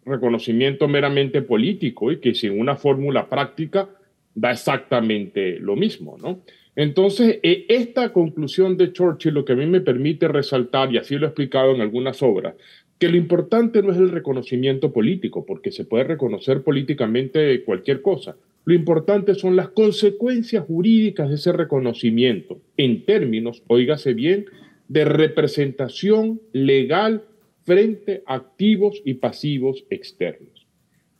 reconocimiento 0.03 0.89
meramente 0.89 1.41
político 1.41 2.11
y 2.11 2.19
que 2.19 2.35
sin 2.35 2.59
una 2.59 2.75
fórmula 2.75 3.29
práctica 3.29 3.89
da 4.35 4.51
exactamente 4.51 5.57
lo 5.59 5.77
mismo, 5.77 6.17
¿no? 6.21 6.41
Entonces, 6.75 7.39
e, 7.43 7.65
esta 7.69 8.13
conclusión 8.13 8.77
de 8.77 8.93
Churchill 8.93 9.33
lo 9.33 9.45
que 9.45 9.53
a 9.53 9.57
mí 9.57 9.65
me 9.65 9.81
permite 9.81 10.27
resaltar, 10.27 10.93
y 10.93 10.97
así 10.97 11.15
lo 11.15 11.25
he 11.25 11.29
explicado 11.29 11.75
en 11.75 11.81
algunas 11.81 12.21
obras, 12.23 12.55
que 12.97 13.09
lo 13.09 13.17
importante 13.17 13.81
no 13.81 13.91
es 13.91 13.97
el 13.97 14.11
reconocimiento 14.11 14.93
político, 14.93 15.45
porque 15.45 15.71
se 15.71 15.85
puede 15.85 16.03
reconocer 16.03 16.61
políticamente 16.61 17.63
cualquier 17.63 18.01
cosa. 18.01 18.35
Lo 18.63 18.75
importante 18.75 19.33
son 19.33 19.55
las 19.55 19.69
consecuencias 19.69 20.65
jurídicas 20.65 21.29
de 21.29 21.35
ese 21.35 21.51
reconocimiento 21.51 22.61
en 22.77 23.05
términos, 23.05 23.63
oígase 23.67 24.13
bien, 24.13 24.45
de 24.87 25.05
representación 25.05 26.41
legal 26.53 27.23
frente 27.63 28.23
a 28.25 28.35
activos 28.35 29.01
y 29.03 29.15
pasivos 29.15 29.85
externos. 29.89 30.67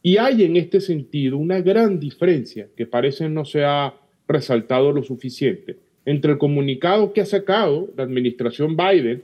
Y 0.03 0.17
hay 0.17 0.43
en 0.43 0.57
este 0.57 0.81
sentido 0.81 1.37
una 1.37 1.61
gran 1.61 1.99
diferencia 1.99 2.67
que 2.75 2.85
parece 2.85 3.29
no 3.29 3.45
se 3.45 3.63
ha 3.63 4.00
resaltado 4.31 4.91
lo 4.91 5.03
suficiente 5.03 5.77
entre 6.05 6.33
el 6.33 6.37
comunicado 6.37 7.13
que 7.13 7.21
ha 7.21 7.25
sacado 7.25 7.89
la 7.95 8.03
administración 8.03 8.75
Biden 8.75 9.23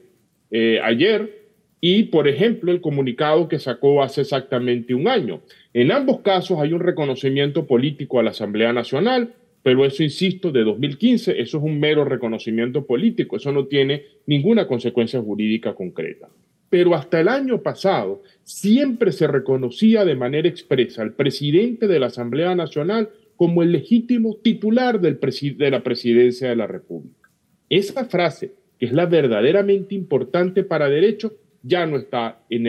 eh, 0.52 0.80
ayer 0.84 1.48
y, 1.80 2.04
por 2.04 2.28
ejemplo, 2.28 2.72
el 2.72 2.82
comunicado 2.82 3.48
que 3.48 3.60
sacó 3.60 4.02
hace 4.02 4.22
exactamente 4.22 4.94
un 4.94 5.08
año. 5.08 5.42
En 5.74 5.92
ambos 5.92 6.22
casos 6.22 6.60
hay 6.60 6.74
un 6.74 6.80
reconocimiento 6.80 7.68
político 7.68 8.20
a 8.20 8.24
la 8.24 8.32
Asamblea 8.32 8.74
Nacional, 8.74 9.34
pero 9.62 9.86
eso, 9.86 10.02
insisto, 10.02 10.52
de 10.52 10.64
2015, 10.64 11.40
eso 11.40 11.58
es 11.58 11.64
un 11.64 11.80
mero 11.80 12.04
reconocimiento 12.06 12.86
político, 12.86 13.36
eso 13.36 13.52
no 13.52 13.66
tiene 13.66 14.04
ninguna 14.26 14.68
consecuencia 14.68 15.22
jurídica 15.22 15.76
concreta. 15.76 16.30
Pero 16.70 16.96
hasta 16.96 17.20
el 17.20 17.28
año 17.28 17.62
pasado 17.62 18.24
siempre 18.44 19.12
se 19.12 19.28
reconocía 19.28 20.04
de 20.04 20.16
manera 20.16 20.50
expresa 20.50 21.02
al 21.02 21.14
presidente 21.14 21.88
de 21.88 22.00
la 22.00 22.08
Asamblea 22.08 22.56
Nacional 22.56 23.10
como 23.38 23.64
el 23.64 23.72
legítimo 23.72 24.36
titular 24.36 25.00
de 25.00 25.72
la 25.72 25.84
presidencia 25.84 26.50
de 26.50 26.56
la 26.56 26.68
República. 26.68 27.30
Esa 27.70 28.06
frase, 28.06 28.52
que 28.80 28.88
es 28.88 28.92
la 28.92 29.06
verdaderamente 29.06 29.96
importante 29.96 30.64
para 30.64 30.90
derecho, 30.90 31.34
ya 31.64 31.86
no 31.86 31.98
está 31.98 32.40
en 32.50 32.64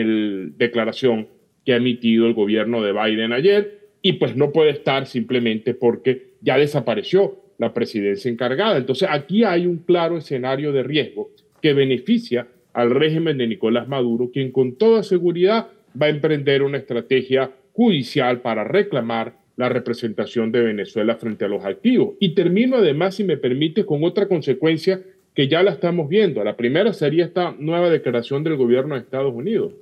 la 0.47 0.53
declaración 0.57 1.27
que 1.65 1.73
ha 1.73 1.77
emitido 1.77 2.27
el 2.27 2.33
gobierno 2.33 2.81
de 2.81 2.93
Biden 2.93 3.33
ayer 3.33 3.79
y 4.01 4.13
pues 4.13 4.35
no 4.35 4.51
puede 4.51 4.71
estar 4.71 5.07
simplemente 5.07 5.73
porque 5.73 6.33
ya 6.41 6.57
desapareció 6.57 7.37
la 7.57 7.73
presidencia 7.73 8.31
encargada. 8.31 8.77
Entonces 8.77 9.09
aquí 9.11 9.43
hay 9.43 9.65
un 9.65 9.79
claro 9.79 10.17
escenario 10.17 10.71
de 10.71 10.83
riesgo 10.83 11.31
que 11.61 11.73
beneficia 11.73 12.47
al 12.73 12.91
régimen 12.91 13.37
de 13.37 13.47
Nicolás 13.47 13.87
Maduro, 13.87 14.31
quien 14.31 14.51
con 14.51 14.77
toda 14.77 15.03
seguridad 15.03 15.67
va 15.99 16.05
a 16.05 16.09
emprender 16.09 16.61
una 16.61 16.77
estrategia 16.77 17.51
judicial 17.73 18.41
para 18.41 18.63
reclamar 18.63 19.38
la 19.59 19.67
representación 19.67 20.53
de 20.53 20.61
Venezuela 20.61 21.17
frente 21.17 21.43
a 21.43 21.49
los 21.49 21.65
activos. 21.65 22.15
Y 22.21 22.33
termino 22.33 22.77
además, 22.77 23.15
si 23.15 23.25
me 23.25 23.35
permite, 23.35 23.85
con 23.85 24.05
otra 24.05 24.29
consecuencia 24.29 25.01
que 25.35 25.49
ya 25.49 25.61
la 25.63 25.71
estamos 25.71 26.07
viendo. 26.07 26.41
La 26.45 26.55
primera 26.55 26.93
sería 26.93 27.25
esta 27.25 27.53
nueva 27.59 27.89
declaración 27.89 28.41
del 28.45 28.55
gobierno 28.55 28.95
de 28.95 29.01
Estados 29.01 29.35
Unidos. 29.35 29.73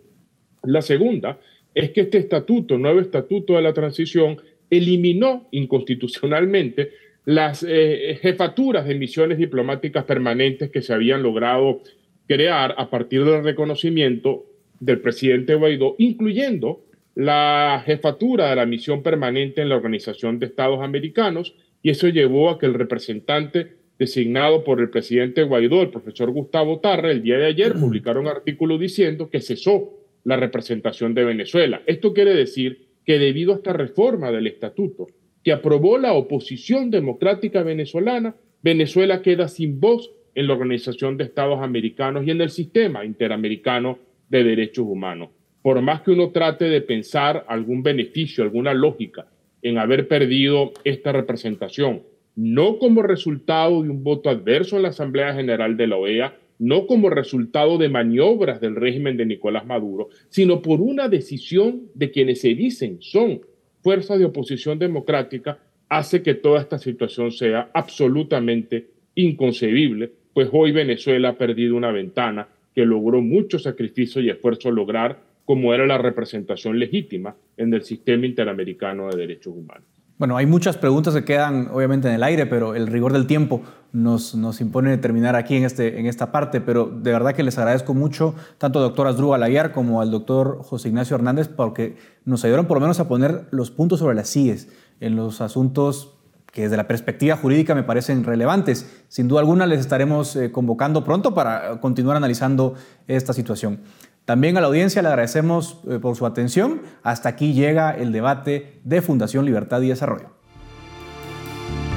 La 0.63 0.81
segunda 0.81 1.39
es 1.75 1.91
que 1.91 2.01
este 2.01 2.17
estatuto, 2.17 2.79
nuevo 2.79 2.99
estatuto 2.99 3.53
de 3.53 3.61
la 3.61 3.73
transición, 3.73 4.37
eliminó 4.71 5.47
inconstitucionalmente 5.51 6.89
las 7.25 7.63
eh, 7.67 8.17
jefaturas 8.19 8.87
de 8.87 8.95
misiones 8.95 9.37
diplomáticas 9.37 10.05
permanentes 10.05 10.71
que 10.71 10.81
se 10.81 10.91
habían 10.91 11.21
logrado 11.21 11.83
crear 12.27 12.73
a 12.79 12.89
partir 12.89 13.23
del 13.25 13.43
reconocimiento 13.43 14.47
del 14.79 15.01
presidente 15.01 15.53
Guaidó, 15.53 15.93
incluyendo 15.99 16.81
la 17.17 17.81
jefatura 17.83 18.51
de 18.51 18.55
la 18.55 18.67
misión 18.67 19.01
permanente 19.01 19.63
en 19.63 19.69
la 19.69 19.75
Organización 19.75 20.37
de 20.37 20.45
Estados 20.45 20.83
Americanos, 20.83 21.55
y 21.81 21.89
eso 21.89 22.09
llevó 22.09 22.51
a 22.51 22.59
que 22.59 22.67
el 22.67 22.75
representante 22.75 23.73
designado 23.97 24.63
por 24.63 24.79
el 24.79 24.91
presidente 24.91 25.41
Guaidó, 25.41 25.81
el 25.81 25.89
profesor 25.89 26.29
Gustavo 26.29 26.79
Tarra, 26.79 27.09
el 27.09 27.23
día 27.23 27.39
de 27.39 27.47
ayer 27.47 27.73
publicaron 27.73 28.25
un 28.25 28.31
artículo 28.31 28.77
diciendo 28.77 29.31
que 29.31 29.41
cesó 29.41 29.97
la 30.25 30.37
representación 30.37 31.15
de 31.15 31.25
Venezuela. 31.25 31.81
Esto 31.87 32.13
quiere 32.13 32.35
decir 32.35 32.85
que 33.03 33.17
debido 33.17 33.53
a 33.53 33.55
esta 33.55 33.73
reforma 33.73 34.31
del 34.31 34.45
estatuto 34.45 35.07
que 35.43 35.53
aprobó 35.53 35.97
la 35.97 36.13
oposición 36.13 36.91
democrática 36.91 37.63
venezolana, 37.63 38.35
Venezuela 38.61 39.23
queda 39.23 39.47
sin 39.47 39.79
voz 39.79 40.11
en 40.35 40.45
la 40.45 40.53
Organización 40.53 41.17
de 41.17 41.23
Estados 41.23 41.63
Americanos 41.63 42.27
y 42.27 42.29
en 42.29 42.41
el 42.41 42.51
sistema 42.51 43.03
interamericano 43.05 43.97
de 44.29 44.43
derechos 44.43 44.85
humanos. 44.87 45.29
Por 45.61 45.81
más 45.81 46.01
que 46.01 46.11
uno 46.11 46.29
trate 46.29 46.65
de 46.65 46.81
pensar 46.81 47.45
algún 47.47 47.83
beneficio, 47.83 48.43
alguna 48.43 48.73
lógica 48.73 49.27
en 49.61 49.77
haber 49.77 50.07
perdido 50.07 50.71
esta 50.83 51.11
representación, 51.11 52.03
no 52.35 52.77
como 52.77 53.01
resultado 53.01 53.81
de 53.81 53.89
un 53.89 54.03
voto 54.03 54.29
adverso 54.29 54.77
en 54.77 54.83
la 54.83 54.89
Asamblea 54.89 55.33
General 55.33 55.75
de 55.75 55.87
la 55.87 55.97
OEA, 55.97 56.35
no 56.59 56.87
como 56.87 57.09
resultado 57.09 57.77
de 57.77 57.89
maniobras 57.89 58.61
del 58.61 58.75
régimen 58.75 59.17
de 59.17 59.25
Nicolás 59.25 59.65
Maduro, 59.65 60.09
sino 60.29 60.61
por 60.61 60.81
una 60.81 61.07
decisión 61.07 61.83
de 61.93 62.11
quienes 62.11 62.41
se 62.41 62.49
dicen 62.49 62.97
son 63.01 63.41
fuerzas 63.81 64.19
de 64.19 64.25
oposición 64.25 64.79
democrática, 64.79 65.59
hace 65.89 66.21
que 66.21 66.33
toda 66.33 66.59
esta 66.59 66.77
situación 66.77 67.31
sea 67.31 67.69
absolutamente 67.73 68.87
inconcebible, 69.15 70.11
pues 70.33 70.49
hoy 70.51 70.71
Venezuela 70.71 71.29
ha 71.29 71.37
perdido 71.37 71.75
una 71.75 71.91
ventana 71.91 72.49
que 72.75 72.85
logró 72.85 73.21
mucho 73.21 73.57
sacrificio 73.57 74.21
y 74.21 74.29
esfuerzo 74.29 74.69
lograr 74.69 75.21
como 75.47 75.73
era 75.73 75.85
la 75.85 75.97
representación 75.97 76.77
legítima 76.77 77.37
en 77.55 77.73
el 77.73 77.81
sistema 77.83 78.25
interamericano 78.25 79.07
de 79.07 79.15
derechos 79.15 79.53
humanos. 79.55 79.85
Bueno, 80.17 80.35
hay 80.35 80.45
muchas 80.45 80.75
preguntas 80.75 81.13
que 81.13 81.23
quedan 81.23 81.69
obviamente 81.71 82.09
en 82.09 82.15
el 82.15 82.23
aire, 82.23 82.47
pero 82.47 82.75
el 82.75 82.87
rigor 82.87 83.13
del 83.13 83.27
tiempo 83.27 83.61
nos, 83.93 84.35
nos 84.35 84.59
impone 84.59 84.97
terminar 84.97 85.37
aquí 85.37 85.55
en, 85.55 85.63
este, 85.63 86.01
en 86.01 86.05
esta 86.05 86.33
parte. 86.33 86.59
Pero 86.59 86.87
de 86.87 87.13
verdad 87.13 87.33
que 87.33 87.43
les 87.43 87.57
agradezco 87.57 87.93
mucho, 87.93 88.35
tanto 88.57 88.79
al 88.79 88.89
doctor 88.89 89.07
Asdrúbal 89.07 89.41
Aguiar 89.41 89.71
como 89.71 90.01
al 90.01 90.11
doctor 90.11 90.63
José 90.63 90.89
Ignacio 90.89 91.15
Hernández, 91.15 91.47
porque 91.47 91.95
nos 92.25 92.43
ayudaron 92.43 92.65
por 92.65 92.75
lo 92.77 92.81
menos 92.81 92.99
a 92.99 93.07
poner 93.07 93.45
los 93.51 93.71
puntos 93.71 93.99
sobre 93.99 94.15
las 94.15 94.29
CIES 94.29 94.67
en 94.99 95.15
los 95.15 95.39
asuntos 95.39 96.17
que 96.51 96.63
desde 96.63 96.77
la 96.77 96.87
perspectiva 96.87 97.37
jurídica 97.37 97.75
me 97.75 97.83
parecen 97.83 98.23
relevantes. 98.23 99.03
Sin 99.09 99.27
duda 99.27 99.41
alguna 99.41 99.67
les 99.67 99.79
estaremos 99.79 100.35
eh, 100.35 100.51
convocando 100.51 101.03
pronto 101.03 101.33
para 101.33 101.79
continuar 101.79 102.17
analizando 102.17 102.73
esta 103.07 103.31
situación. 103.31 103.79
También 104.27 104.57
a 104.57 104.61
la 104.61 104.67
audiencia 104.67 105.01
le 105.01 105.07
agradecemos 105.07 105.79
eh, 105.89 105.99
por 105.99 106.17
su 106.17 106.25
atención. 106.25 106.81
Hasta 107.01 107.29
aquí 107.29 107.53
llega 107.53 107.91
el 107.91 108.11
debate 108.11 108.81
de 108.83 109.01
Fundación 109.01 109.45
Libertad 109.45 109.79
y 109.79 109.87
Desarrollo. 109.87 110.31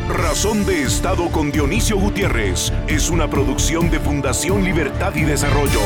Razón 0.08 0.64
de 0.64 0.82
Estado 0.82 1.26
con 1.32 1.50
Dionisio 1.50 1.98
Gutiérrez 1.98 2.72
es 2.86 3.10
una 3.10 3.28
producción 3.28 3.90
de 3.90 3.98
Fundación 3.98 4.62
Libertad 4.62 5.12
y 5.16 5.22
Desarrollo. 5.22 5.80